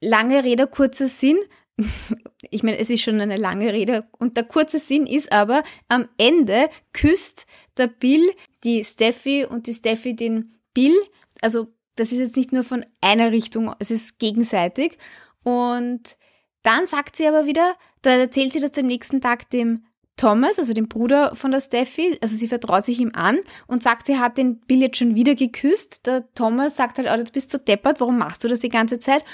lange 0.00 0.44
Rede, 0.44 0.66
kurzer 0.66 1.08
Sinn, 1.08 1.38
ich 2.50 2.62
meine, 2.62 2.78
es 2.78 2.90
ist 2.90 3.02
schon 3.02 3.20
eine 3.20 3.36
lange 3.36 3.72
Rede 3.72 4.06
und 4.18 4.36
der 4.36 4.44
kurze 4.44 4.78
Sinn 4.78 5.06
ist 5.06 5.32
aber, 5.32 5.62
am 5.88 6.08
Ende 6.18 6.68
küsst 6.92 7.46
der 7.76 7.86
Bill 7.86 8.30
die 8.64 8.84
Steffi 8.84 9.44
und 9.44 9.66
die 9.66 9.74
Steffi 9.74 10.14
den 10.14 10.54
Bill. 10.74 10.96
Also 11.40 11.68
das 11.96 12.12
ist 12.12 12.18
jetzt 12.18 12.36
nicht 12.36 12.52
nur 12.52 12.64
von 12.64 12.84
einer 13.00 13.32
Richtung, 13.32 13.74
es 13.78 13.90
ist 13.90 14.18
gegenseitig. 14.18 14.98
Und 15.42 16.16
dann 16.62 16.86
sagt 16.86 17.16
sie 17.16 17.26
aber 17.26 17.46
wieder, 17.46 17.76
da 18.02 18.10
erzählt 18.10 18.52
sie 18.52 18.60
das 18.60 18.76
am 18.76 18.86
nächsten 18.86 19.20
Tag 19.20 19.50
dem 19.50 19.84
Thomas, 20.16 20.58
also 20.58 20.72
dem 20.72 20.88
Bruder 20.88 21.36
von 21.36 21.52
der 21.52 21.60
Steffi, 21.60 22.18
also 22.20 22.34
sie 22.34 22.48
vertraut 22.48 22.84
sich 22.84 22.98
ihm 22.98 23.12
an 23.14 23.38
und 23.68 23.84
sagt, 23.84 24.06
sie 24.06 24.18
hat 24.18 24.36
den 24.36 24.58
Bill 24.58 24.82
jetzt 24.82 24.96
schon 24.96 25.14
wieder 25.14 25.36
geküsst. 25.36 26.06
Der 26.06 26.32
Thomas 26.34 26.76
sagt 26.76 26.98
halt, 26.98 27.08
oh, 27.10 27.24
du 27.24 27.30
bist 27.30 27.50
so 27.50 27.56
deppert, 27.56 28.00
warum 28.00 28.18
machst 28.18 28.42
du 28.42 28.48
das 28.48 28.58
die 28.58 28.68
ganze 28.68 28.98
Zeit? 28.98 29.24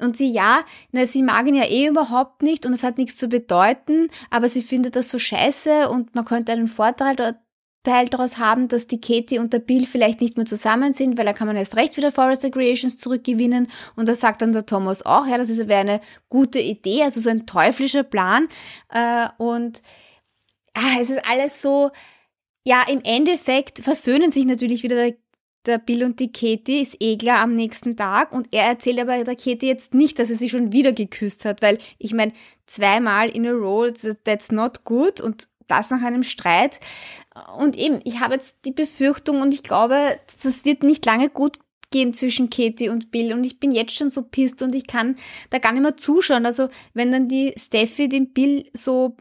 Und 0.00 0.16
sie, 0.16 0.30
ja, 0.30 0.60
na, 0.92 1.06
sie 1.06 1.22
mag 1.22 1.46
ihn 1.46 1.54
ja 1.54 1.64
eh 1.64 1.88
überhaupt 1.88 2.42
nicht 2.42 2.66
und 2.66 2.72
es 2.72 2.84
hat 2.84 2.98
nichts 2.98 3.16
zu 3.16 3.28
bedeuten, 3.28 4.08
aber 4.30 4.48
sie 4.48 4.62
findet 4.62 4.94
das 4.94 5.08
so 5.08 5.18
scheiße 5.18 5.88
und 5.88 6.14
man 6.14 6.24
könnte 6.24 6.52
einen 6.52 6.68
Vorteil 6.68 7.16
Teil 7.84 8.08
daraus 8.08 8.38
haben, 8.38 8.68
dass 8.68 8.86
die 8.86 9.00
Katie 9.00 9.38
und 9.38 9.52
der 9.52 9.60
Bill 9.60 9.86
vielleicht 9.86 10.20
nicht 10.20 10.36
mehr 10.36 10.46
zusammen 10.46 10.92
sind, 10.92 11.16
weil 11.16 11.24
da 11.24 11.32
kann 11.32 11.46
man 11.46 11.56
erst 11.56 11.76
recht 11.76 11.96
wieder 11.96 12.12
Forest 12.12 12.50
Creations 12.52 12.98
zurückgewinnen. 12.98 13.68
Und 13.96 14.08
das 14.08 14.20
sagt 14.20 14.42
dann 14.42 14.52
der 14.52 14.66
Thomas 14.66 15.06
auch, 15.06 15.26
ja, 15.26 15.38
das 15.38 15.48
wäre 15.56 15.80
eine 15.80 16.00
gute 16.28 16.58
Idee, 16.58 17.04
also 17.04 17.20
so 17.20 17.30
ein 17.30 17.46
teuflischer 17.46 18.02
Plan. 18.02 18.48
Äh, 18.90 19.28
und 19.38 19.80
ah, 20.74 21.00
es 21.00 21.08
ist 21.08 21.26
alles 21.26 21.62
so, 21.62 21.90
ja, 22.64 22.82
im 22.88 23.00
Endeffekt 23.02 23.78
versöhnen 23.78 24.32
sich 24.32 24.44
natürlich 24.44 24.82
wieder 24.82 25.12
der 25.66 25.78
Bill 25.78 26.04
und 26.04 26.20
die 26.20 26.32
Katie 26.32 26.80
ist 26.80 26.96
eh 27.00 27.16
klar 27.16 27.40
am 27.40 27.54
nächsten 27.54 27.96
Tag 27.96 28.32
und 28.32 28.48
er 28.52 28.64
erzählt 28.64 28.98
aber 28.98 29.22
der 29.24 29.36
Katie 29.36 29.66
jetzt 29.66 29.94
nicht, 29.94 30.18
dass 30.18 30.30
er 30.30 30.36
sie 30.36 30.48
schon 30.48 30.72
wieder 30.72 30.92
geküsst 30.92 31.44
hat, 31.44 31.62
weil 31.62 31.78
ich 31.98 32.12
meine, 32.14 32.32
zweimal 32.66 33.28
in 33.28 33.46
a 33.46 33.52
row, 33.52 33.90
that's 34.24 34.50
not 34.52 34.84
good 34.84 35.20
und 35.20 35.48
das 35.68 35.90
nach 35.90 36.02
einem 36.02 36.22
Streit. 36.22 36.80
Und 37.58 37.76
eben, 37.76 38.00
ich 38.04 38.20
habe 38.20 38.34
jetzt 38.34 38.64
die 38.64 38.72
Befürchtung 38.72 39.42
und 39.42 39.52
ich 39.52 39.62
glaube, 39.62 40.18
das 40.42 40.64
wird 40.64 40.82
nicht 40.82 41.04
lange 41.06 41.28
gut 41.28 41.58
gehen 41.90 42.12
zwischen 42.12 42.50
Katie 42.50 42.88
und 42.88 43.10
Bill 43.10 43.32
und 43.32 43.44
ich 43.44 43.60
bin 43.60 43.72
jetzt 43.72 43.94
schon 43.94 44.10
so 44.10 44.22
pisst 44.22 44.60
und 44.62 44.74
ich 44.74 44.86
kann 44.86 45.16
da 45.50 45.58
gar 45.58 45.72
nicht 45.72 45.82
mehr 45.82 45.96
zuschauen. 45.96 46.44
Also 46.44 46.68
wenn 46.94 47.12
dann 47.12 47.28
die 47.28 47.54
Steffi 47.56 48.08
den 48.08 48.32
Bill 48.32 48.68
so, 48.74 49.16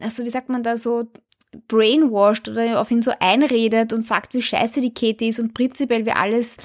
also 0.00 0.24
wie 0.24 0.30
sagt 0.30 0.48
man 0.48 0.62
da 0.62 0.76
so 0.76 1.10
brainwashed 1.68 2.48
oder 2.48 2.80
auf 2.80 2.90
ihn 2.90 3.02
so 3.02 3.12
einredet 3.20 3.92
und 3.92 4.06
sagt, 4.06 4.34
wie 4.34 4.42
scheiße 4.42 4.80
die 4.80 4.94
Katie 4.94 5.28
ist 5.28 5.38
und 5.38 5.54
prinzipiell 5.54 6.06
wie 6.06 6.12
alles, 6.12 6.56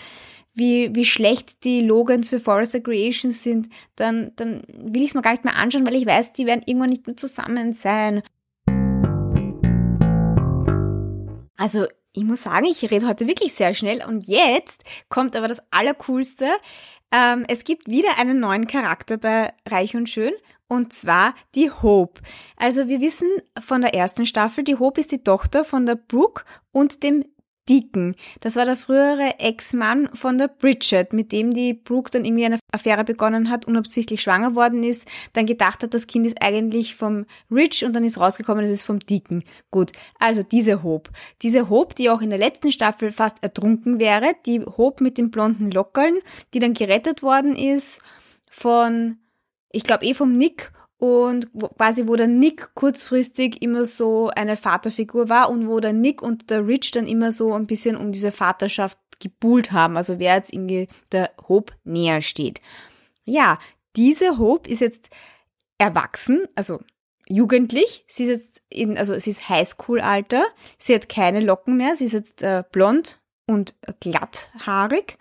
wie, 0.53 0.93
wie 0.95 1.05
schlecht 1.05 1.63
die 1.63 1.81
Logans 1.81 2.29
für 2.29 2.39
Forest 2.39 2.83
Creations 2.83 3.43
sind, 3.43 3.69
dann, 3.95 4.31
dann 4.35 4.63
will 4.67 5.01
ich 5.01 5.09
es 5.09 5.13
mir 5.13 5.21
gar 5.21 5.31
nicht 5.31 5.45
mehr 5.45 5.55
anschauen, 5.55 5.85
weil 5.85 5.95
ich 5.95 6.05
weiß, 6.05 6.33
die 6.33 6.45
werden 6.45 6.63
irgendwann 6.65 6.89
nicht 6.89 7.07
mehr 7.07 7.17
zusammen 7.17 7.73
sein. 7.73 8.21
Also, 11.57 11.87
ich 12.13 12.23
muss 12.23 12.43
sagen, 12.43 12.65
ich 12.65 12.89
rede 12.89 13.07
heute 13.07 13.27
wirklich 13.27 13.53
sehr 13.53 13.73
schnell 13.73 14.03
und 14.07 14.27
jetzt 14.27 14.83
kommt 15.09 15.35
aber 15.35 15.47
das 15.47 15.61
Allercoolste. 15.69 16.47
Ähm, 17.11 17.45
es 17.47 17.63
gibt 17.63 17.87
wieder 17.87 18.17
einen 18.17 18.39
neuen 18.39 18.67
Charakter 18.67 19.17
bei 19.17 19.53
Reich 19.67 19.95
und 19.95 20.09
Schön 20.09 20.33
und 20.67 20.93
zwar 20.93 21.33
die 21.55 21.71
Hope. 21.71 22.21
Also 22.55 22.87
wir 22.87 23.01
wissen 23.01 23.29
von 23.59 23.81
der 23.81 23.93
ersten 23.93 24.25
Staffel, 24.25 24.63
die 24.63 24.77
Hope 24.77 24.99
ist 24.99 25.11
die 25.11 25.23
Tochter 25.23 25.63
von 25.63 25.85
der 25.85 25.95
Brooke 25.95 26.43
und 26.71 27.03
dem 27.03 27.23
Deacon. 27.67 28.15
Das 28.39 28.55
war 28.55 28.65
der 28.65 28.75
frühere 28.75 29.39
Ex-Mann 29.39 30.09
von 30.13 30.37
der 30.37 30.47
Bridget, 30.47 31.13
mit 31.13 31.31
dem 31.31 31.53
die 31.53 31.73
Brooke 31.73 32.11
dann 32.11 32.25
irgendwie 32.25 32.45
eine 32.45 32.59
Affäre 32.71 33.03
begonnen 33.03 33.49
hat, 33.49 33.65
unabsichtlich 33.67 34.21
schwanger 34.21 34.55
worden 34.55 34.83
ist, 34.83 35.07
dann 35.33 35.45
gedacht 35.45 35.83
hat, 35.83 35.93
das 35.93 36.07
Kind 36.07 36.25
ist 36.25 36.41
eigentlich 36.41 36.95
vom 36.95 37.25
Rich 37.51 37.83
und 37.83 37.95
dann 37.95 38.03
ist 38.03 38.19
rausgekommen, 38.19 38.63
es 38.63 38.71
ist 38.71 38.83
vom 38.83 38.99
Deacon. 38.99 39.43
Gut, 39.71 39.91
also 40.19 40.43
diese 40.43 40.83
Hope. 40.83 41.11
Diese 41.41 41.69
Hope, 41.69 41.95
die 41.95 42.09
auch 42.09 42.21
in 42.21 42.29
der 42.29 42.39
letzten 42.39 42.71
Staffel 42.71 43.11
fast 43.11 43.43
ertrunken 43.43 43.99
wäre, 43.99 44.33
die 44.45 44.61
Hope 44.61 45.03
mit 45.03 45.17
den 45.17 45.31
blonden 45.31 45.71
Lockern, 45.71 46.19
die 46.53 46.59
dann 46.59 46.73
gerettet 46.73 47.21
worden 47.21 47.55
ist 47.55 47.99
von, 48.49 49.17
ich 49.71 49.83
glaube 49.83 50.05
eh 50.05 50.13
vom 50.13 50.37
Nick 50.37 50.71
und 50.97 51.49
quasi 51.77 52.07
wo 52.07 52.15
der 52.15 52.27
Nick 52.27 52.73
kurzfristig 52.73 53.61
immer 53.61 53.85
so 53.85 54.29
eine 54.29 54.57
Vaterfigur 54.57 55.29
war 55.29 55.49
und 55.49 55.67
wo 55.67 55.79
der 55.79 55.93
Nick 55.93 56.21
und 56.21 56.49
der 56.49 56.65
Rich 56.65 56.91
dann 56.91 57.07
immer 57.07 57.31
so 57.31 57.53
ein 57.53 57.67
bisschen 57.67 57.95
um 57.95 58.11
diese 58.11 58.31
Vaterschaft 58.31 58.97
gebuhlt 59.19 59.71
haben, 59.71 59.97
also 59.97 60.19
wer 60.19 60.35
jetzt 60.35 60.53
irgendwie 60.53 60.87
der 61.11 61.31
Hope 61.47 61.73
näher 61.83 62.21
steht. 62.21 62.61
Ja, 63.25 63.59
diese 63.95 64.37
Hope 64.37 64.69
ist 64.69 64.79
jetzt 64.79 65.09
erwachsen, 65.77 66.45
also 66.55 66.79
jugendlich. 67.27 68.05
Sie 68.07 68.23
ist 68.23 68.29
jetzt 68.29 68.61
in, 68.69 68.97
also 68.97 69.17
sie 69.19 69.31
ist 69.31 69.49
Highschool-Alter. 69.49 70.45
Sie 70.77 70.95
hat 70.95 71.09
keine 71.09 71.41
Locken 71.41 71.77
mehr. 71.77 71.95
Sie 71.95 72.05
ist 72.05 72.13
jetzt 72.13 72.41
äh, 72.41 72.63
blond 72.71 73.19
und 73.47 73.75
glatthaarig 73.99 75.17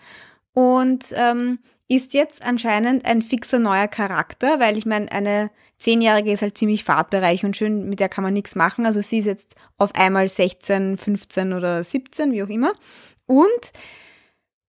und 0.52 1.06
ähm, 1.14 1.59
ist 1.88 2.14
jetzt 2.14 2.44
anscheinend 2.44 3.05
ein 3.05 3.22
fixer 3.22 3.59
neuer 3.59 3.88
Charakter, 3.88 4.59
weil 4.59 4.77
ich 4.77 4.87
meine, 4.87 5.11
eine 5.12 5.51
Zehnjährige 5.79 6.33
ist 6.33 6.42
halt 6.42 6.59
ziemlich 6.59 6.85
Fahrtbereich 6.85 7.44
und 7.44 7.57
schön, 7.57 7.88
mit 7.88 8.01
der 8.01 8.09
kann 8.09 8.25
man 8.25 8.33
nichts 8.33 8.55
machen. 8.55 8.87
Also 8.87 9.01
sie 9.01 9.18
ist 9.18 9.27
jetzt 9.27 9.55
auf 9.79 9.94
einmal 9.94 10.27
16, 10.27 10.96
15 10.96 11.53
oder 11.53 11.85
17, 11.85 12.33
wie 12.33 12.42
auch 12.42 12.49
immer. 12.49 12.72
Und 13.27 13.72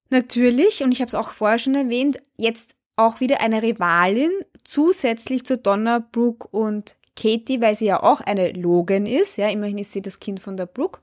natürlich, 0.09 0.83
und 0.83 0.91
ich 0.91 1.01
habe 1.01 1.07
es 1.07 1.15
auch 1.15 1.31
vorher 1.31 1.59
schon 1.59 1.75
erwähnt, 1.75 2.17
jetzt 2.37 2.75
auch 2.95 3.19
wieder 3.19 3.41
eine 3.41 3.61
Rivalin 3.61 4.31
zusätzlich 4.63 5.45
zu 5.45 5.57
Donna, 5.57 5.99
Brooke 5.99 6.47
und 6.49 6.97
Katie, 7.15 7.61
weil 7.61 7.75
sie 7.75 7.85
ja 7.85 8.03
auch 8.03 8.21
eine 8.21 8.51
Logan 8.51 9.05
ist. 9.05 9.37
Ja, 9.37 9.49
immerhin 9.49 9.79
ist 9.79 9.91
sie 9.91 10.01
das 10.01 10.19
Kind 10.19 10.39
von 10.39 10.57
der 10.57 10.67
Brooke. 10.67 10.99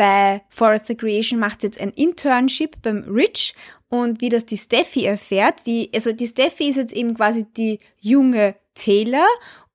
Bei 0.00 0.40
Forrester 0.48 0.94
Creation 0.94 1.38
macht 1.38 1.60
sie 1.60 1.66
jetzt 1.66 1.78
ein 1.78 1.90
Internship 1.90 2.80
beim 2.80 3.04
Rich 3.04 3.54
und 3.90 4.22
wie 4.22 4.30
das 4.30 4.46
die 4.46 4.56
Steffi 4.56 5.04
erfährt, 5.04 5.66
die, 5.66 5.90
also 5.94 6.12
die 6.12 6.26
Steffi 6.26 6.70
ist 6.70 6.76
jetzt 6.76 6.94
eben 6.94 7.12
quasi 7.12 7.44
die 7.44 7.80
junge 7.98 8.54
Taylor 8.72 9.26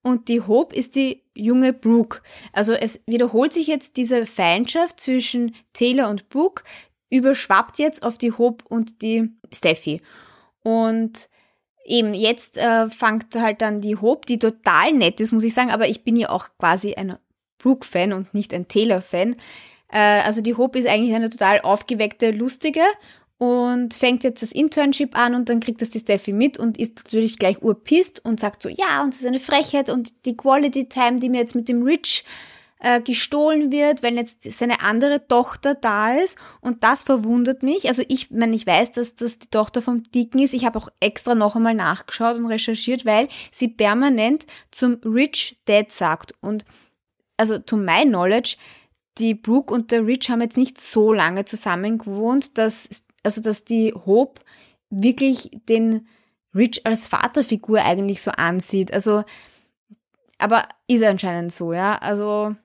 und 0.02 0.28
die 0.28 0.42
Hope 0.42 0.76
ist 0.76 0.96
die 0.96 1.22
junge 1.36 1.74
Brooke. 1.74 2.24
Also 2.54 2.74
es 2.74 3.02
wiederholt 3.06 3.54
sich 3.54 3.68
jetzt 3.68 3.98
diese 3.98 4.26
Feindschaft 4.26 5.00
zwischen 5.00 5.54
Taylor 5.74 6.10
und 6.10 6.28
Brooke, 6.30 6.64
überschwappt 7.12 7.78
jetzt 7.78 8.02
auf 8.02 8.18
die 8.18 8.32
Hope 8.32 8.66
und 8.68 9.04
die 9.04 9.30
Steffi. 9.54 10.02
Und 10.64 11.30
eben 11.86 12.16
jetzt 12.16 12.58
äh, 12.58 12.90
fängt 12.90 13.36
halt 13.36 13.62
dann 13.62 13.80
die 13.80 13.98
Hope, 13.98 14.26
die 14.26 14.40
total 14.40 14.92
nett 14.92 15.20
ist, 15.20 15.34
muss 15.34 15.44
ich 15.44 15.54
sagen, 15.54 15.70
aber 15.70 15.88
ich 15.88 16.04
bin 16.04 16.16
ja 16.16 16.30
auch 16.32 16.48
quasi 16.58 16.96
ein 16.96 17.20
Brooke-Fan 17.60 18.12
und 18.12 18.34
nicht 18.34 18.56
ein 18.56 18.68
Taylor-Fan. 18.68 19.36
Äh, 19.90 20.22
also 20.22 20.42
die 20.42 20.56
Hope 20.56 20.80
ist 20.80 20.88
eigentlich 20.88 21.16
eine 21.16 21.30
total 21.30 21.62
aufgeweckte, 21.62 22.32
lustige 22.32 22.82
und 23.38 23.94
fängt 23.94 24.24
jetzt 24.24 24.42
das 24.42 24.52
Internship 24.52 25.18
an 25.18 25.36
und 25.36 25.50
dann 25.50 25.60
kriegt 25.60 25.82
das 25.82 25.90
die 25.90 26.00
Steffi 26.00 26.32
mit 26.32 26.58
und 26.58 26.80
ist 26.80 27.04
natürlich 27.04 27.38
gleich 27.38 27.62
urpisst 27.62 28.24
und 28.24 28.40
sagt 28.40 28.62
so, 28.62 28.70
ja, 28.70 29.04
und 29.04 29.14
es 29.14 29.22
ist 29.22 29.28
eine 29.28 29.40
Frechheit 29.40 29.90
und 29.90 30.26
die 30.26 30.38
Quality 30.38 30.88
Time, 30.88 31.20
die 31.20 31.30
mir 31.30 31.42
jetzt 31.42 31.56
mit 31.56 31.68
dem 31.68 31.84
Rich 31.84 32.24
äh, 32.80 33.02
gestohlen 33.02 33.72
wird, 33.72 34.04
wenn 34.04 34.16
jetzt 34.16 34.44
seine 34.52 34.82
andere 34.82 35.28
Tochter 35.28 35.76
da 35.76 36.14
ist 36.14 36.38
und 36.62 36.84
das 36.84 37.04
verwundert 37.04 37.62
mich. 37.62 37.88
Also 37.88 38.04
ich 38.08 38.32
meine, 38.32 38.56
ich 38.56 38.66
weiß, 38.66 38.94
dass 38.94 39.16
das 39.16 39.40
die 39.40 39.50
Tochter 39.50 39.82
vom 39.82 40.04
Dicken 40.12 40.40
ist. 40.40 40.54
Ich 40.54 40.66
habe 40.66 40.80
auch 40.80 40.90
extra 41.00 41.36
noch 41.36 41.56
einmal 41.56 41.76
nachgeschaut 41.76 42.38
und 42.38 42.46
recherchiert, 42.46 43.06
weil 43.06 43.28
sie 43.52 43.68
permanent 43.68 44.46
zum 44.72 44.96
Rich 45.04 45.58
Dad 45.66 45.92
sagt 45.92 46.34
und 46.42 46.64
also 47.38 47.58
to 47.58 47.76
my 47.76 48.04
knowledge, 48.04 48.56
die 49.18 49.34
Brooke 49.34 49.74
und 49.74 49.92
der 49.92 50.06
Rich 50.06 50.30
haben 50.30 50.42
jetzt 50.42 50.58
nicht 50.58 50.80
so 50.80 51.14
lange 51.14 51.46
zusammen 51.46 51.98
gewohnt, 51.98 52.58
dass 52.58 52.90
also 53.24 53.42
dass 53.42 53.66
die 53.66 53.94
Hope 53.94 54.42
wirklich 54.90 55.50
den 55.68 56.08
Rich 56.54 56.86
als 56.86 57.08
Vaterfigur 57.08 57.84
eigentlich 57.84 58.22
so 58.22 58.32
ansieht. 58.32 58.94
Also, 58.94 59.24
aber 60.38 60.68
ist 60.88 61.04
anscheinend 61.04 61.52
so, 61.52 61.74
ja. 61.74 61.98
Also, 61.98 62.56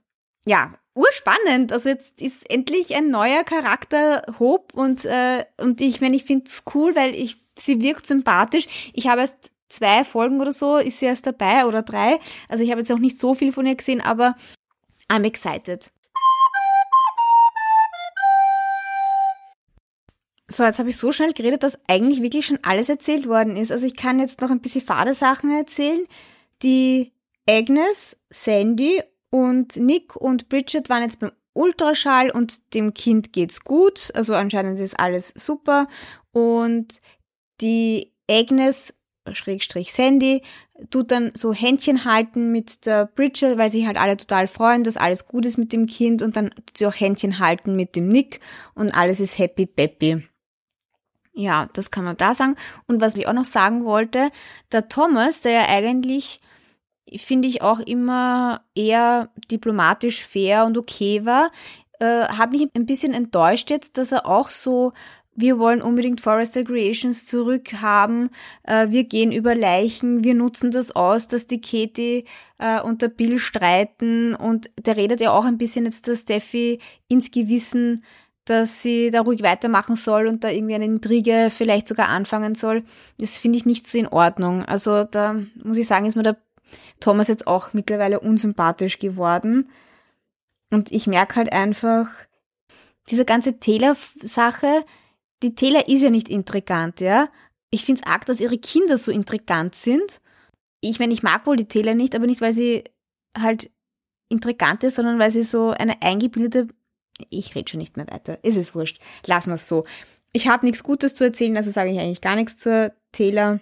ja, 0.46 0.72
urspannend. 0.94 1.72
Also 1.72 1.88
jetzt 1.88 2.20
ist 2.20 2.48
endlich 2.50 2.94
ein 2.94 3.10
neuer 3.10 3.42
Charakter 3.42 4.22
Hope 4.38 4.78
und, 4.78 5.04
äh, 5.06 5.44
und 5.56 5.80
ich 5.80 6.00
meine, 6.00 6.14
ich 6.14 6.24
finde 6.24 6.46
es 6.46 6.62
cool, 6.74 6.94
weil 6.94 7.14
ich, 7.14 7.36
sie 7.58 7.80
wirkt 7.80 8.06
sympathisch. 8.06 8.92
Ich 8.92 9.08
habe 9.08 9.22
erst 9.22 9.50
zwei 9.68 10.04
Folgen 10.04 10.40
oder 10.40 10.52
so, 10.52 10.76
ist 10.76 11.00
sie 11.00 11.06
erst 11.06 11.26
dabei 11.26 11.66
oder 11.66 11.82
drei. 11.82 12.20
Also 12.48 12.62
ich 12.62 12.70
habe 12.70 12.80
jetzt 12.80 12.92
auch 12.92 12.98
nicht 12.98 13.18
so 13.18 13.34
viel 13.34 13.52
von 13.52 13.66
ihr 13.66 13.76
gesehen, 13.76 14.00
aber 14.00 14.36
I'm 15.08 15.26
excited. 15.26 15.90
So, 20.52 20.64
jetzt 20.64 20.80
habe 20.80 20.90
ich 20.90 20.96
so 20.96 21.12
schnell 21.12 21.32
geredet, 21.32 21.62
dass 21.62 21.78
eigentlich 21.86 22.22
wirklich 22.22 22.44
schon 22.46 22.58
alles 22.62 22.88
erzählt 22.88 23.28
worden 23.28 23.56
ist. 23.56 23.70
Also 23.70 23.86
ich 23.86 23.94
kann 23.94 24.18
jetzt 24.18 24.40
noch 24.40 24.50
ein 24.50 24.60
bisschen 24.60 24.80
fade 24.80 25.14
Sachen 25.14 25.56
erzählen. 25.56 26.04
Die 26.62 27.12
Agnes, 27.48 28.16
Sandy 28.30 29.00
und 29.30 29.76
Nick 29.76 30.16
und 30.16 30.48
Bridget 30.48 30.88
waren 30.88 31.04
jetzt 31.04 31.20
beim 31.20 31.30
Ultraschall 31.52 32.30
und 32.30 32.74
dem 32.74 32.94
Kind 32.94 33.32
geht's 33.32 33.62
gut. 33.62 34.10
Also 34.14 34.34
anscheinend 34.34 34.80
ist 34.80 34.98
alles 34.98 35.32
super. 35.36 35.86
Und 36.32 37.00
die 37.60 38.12
Agnes, 38.28 38.94
Schrägstrich 39.30 39.92
Sandy, 39.92 40.42
tut 40.90 41.12
dann 41.12 41.30
so 41.34 41.52
Händchen 41.52 42.04
halten 42.04 42.50
mit 42.50 42.86
der 42.86 43.06
Bridget, 43.06 43.56
weil 43.56 43.70
sich 43.70 43.86
halt 43.86 43.98
alle 43.98 44.16
total 44.16 44.48
freuen, 44.48 44.82
dass 44.82 44.96
alles 44.96 45.28
gut 45.28 45.46
ist 45.46 45.58
mit 45.58 45.72
dem 45.72 45.86
Kind 45.86 46.22
und 46.22 46.34
dann 46.34 46.50
tut 46.50 46.76
sie 46.76 46.86
auch 46.86 46.94
Händchen 46.94 47.38
halten 47.38 47.76
mit 47.76 47.94
dem 47.94 48.08
Nick 48.08 48.40
und 48.74 48.92
alles 48.96 49.20
ist 49.20 49.38
happy 49.38 49.66
peppy. 49.66 50.24
Ja, 51.32 51.68
das 51.72 51.90
kann 51.90 52.04
man 52.04 52.16
da 52.16 52.34
sagen. 52.34 52.56
Und 52.86 53.00
was 53.00 53.16
ich 53.16 53.28
auch 53.28 53.32
noch 53.32 53.44
sagen 53.44 53.84
wollte, 53.84 54.30
der 54.72 54.88
Thomas, 54.88 55.40
der 55.42 55.52
ja 55.52 55.68
eigentlich, 55.68 56.40
finde 57.16 57.48
ich, 57.48 57.62
auch 57.62 57.80
immer 57.80 58.62
eher 58.74 59.30
diplomatisch 59.50 60.24
fair 60.24 60.64
und 60.66 60.76
okay 60.76 61.24
war, 61.24 61.50
äh, 62.00 62.24
hat 62.26 62.50
mich 62.52 62.68
ein 62.74 62.86
bisschen 62.86 63.12
enttäuscht 63.12 63.70
jetzt, 63.70 63.96
dass 63.96 64.12
er 64.12 64.26
auch 64.26 64.48
so 64.48 64.92
wir 65.40 65.58
wollen 65.58 65.82
unbedingt 65.82 66.20
Forester 66.20 66.64
Creations 66.64 67.26
zurückhaben, 67.26 68.30
äh, 68.64 68.88
wir 68.90 69.04
gehen 69.04 69.32
über 69.32 69.54
Leichen, 69.54 70.24
wir 70.24 70.34
nutzen 70.34 70.70
das 70.70 70.94
aus, 70.94 71.28
dass 71.28 71.46
die 71.46 71.60
Katie 71.60 72.24
äh, 72.58 72.80
und 72.80 73.02
der 73.02 73.08
Bill 73.08 73.38
streiten 73.38 74.34
und 74.34 74.70
der 74.78 74.96
redet 74.96 75.20
ja 75.20 75.32
auch 75.32 75.44
ein 75.44 75.58
bisschen 75.58 75.84
jetzt 75.84 76.06
der 76.06 76.16
Steffi 76.16 76.80
ins 77.08 77.30
Gewissen, 77.30 78.04
dass 78.44 78.82
sie 78.82 79.10
da 79.10 79.20
ruhig 79.20 79.42
weitermachen 79.42 79.96
soll 79.96 80.26
und 80.26 80.42
da 80.44 80.50
irgendwie 80.50 80.74
eine 80.74 80.86
Intrige 80.86 81.48
vielleicht 81.50 81.86
sogar 81.86 82.08
anfangen 82.08 82.54
soll. 82.54 82.84
Das 83.18 83.38
finde 83.38 83.58
ich 83.58 83.66
nicht 83.66 83.86
so 83.86 83.98
in 83.98 84.08
Ordnung. 84.08 84.64
Also 84.64 85.04
da 85.04 85.36
muss 85.62 85.76
ich 85.76 85.86
sagen, 85.86 86.06
ist 86.06 86.16
mir 86.16 86.22
der 86.22 86.38
Thomas 87.00 87.28
jetzt 87.28 87.46
auch 87.46 87.72
mittlerweile 87.72 88.20
unsympathisch 88.20 88.98
geworden. 88.98 89.70
Und 90.70 90.92
ich 90.92 91.06
merke 91.06 91.36
halt 91.36 91.52
einfach, 91.52 92.08
diese 93.08 93.24
ganze 93.24 93.58
Taylor-Sache, 93.58 94.84
die 95.42 95.54
Taylor 95.54 95.88
ist 95.88 96.02
ja 96.02 96.10
nicht 96.10 96.28
intrigant, 96.28 97.00
ja. 97.00 97.28
Ich 97.70 97.84
finde 97.84 98.02
es 98.02 98.06
arg, 98.06 98.26
dass 98.26 98.40
ihre 98.40 98.58
Kinder 98.58 98.96
so 98.96 99.10
intrigant 99.10 99.74
sind. 99.74 100.20
Ich 100.80 100.98
meine, 100.98 101.12
ich 101.12 101.22
mag 101.22 101.46
wohl 101.46 101.56
die 101.56 101.68
Taylor 101.68 101.94
nicht, 101.94 102.14
aber 102.14 102.26
nicht, 102.26 102.40
weil 102.40 102.52
sie 102.52 102.84
halt 103.36 103.70
intrigant 104.28 104.84
ist, 104.84 104.96
sondern 104.96 105.18
weil 105.18 105.30
sie 105.30 105.42
so 105.42 105.70
eine 105.70 106.02
eingebildete 106.02 106.68
ich 107.30 107.54
rede 107.54 107.70
schon 107.70 107.80
nicht 107.80 107.96
mehr 107.96 108.06
weiter. 108.08 108.38
Ist 108.42 108.56
es 108.56 108.74
wurscht. 108.74 109.00
Lassen 109.26 109.50
wir 109.50 109.54
es 109.54 109.68
so. 109.68 109.84
Ich 110.32 110.48
habe 110.48 110.64
nichts 110.64 110.82
Gutes 110.82 111.14
zu 111.14 111.24
erzählen, 111.24 111.56
also 111.56 111.70
sage 111.70 111.90
ich 111.90 111.98
eigentlich 111.98 112.20
gar 112.20 112.36
nichts 112.36 112.56
zur 112.56 112.92
Taylor. 113.12 113.60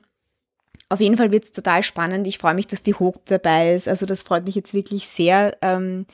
Auf 0.91 1.01
jeden 1.01 1.17
Fall 1.17 1.33
wird 1.33 1.45
es 1.45 1.53
total 1.53 1.83
spannend. 1.83 2.27
Ich 2.27 2.39
freue 2.39 2.55
mich, 2.55 2.67
dass 2.67 2.83
die 2.83 2.95
Hope 2.95 3.21
dabei 3.27 3.75
ist. 3.75 3.89
Also 3.89 4.07
das 4.07 4.23
freut 4.23 4.45
mich 4.45 4.55
jetzt 4.55 4.75
wirklich 4.75 5.09
sehr. 5.09 5.57
Ähm, 5.61 6.07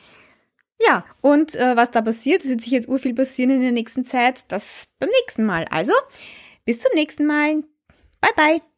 ja, 0.81 1.05
und 1.21 1.55
äh, 1.55 1.75
was 1.75 1.91
da 1.91 2.01
passiert, 2.01 2.43
es 2.43 2.49
wird 2.49 2.61
sich 2.61 2.71
jetzt 2.71 2.89
urviel 2.89 3.13
passieren 3.13 3.51
in 3.51 3.61
der 3.61 3.71
nächsten 3.71 4.03
Zeit, 4.03 4.43
das 4.49 4.89
beim 4.99 5.09
nächsten 5.21 5.45
Mal. 5.45 5.65
Also, 5.69 5.93
bis 6.65 6.79
zum 6.79 6.91
nächsten 6.95 7.25
Mal. 7.25 7.63
Bye, 8.21 8.33
bye. 8.35 8.74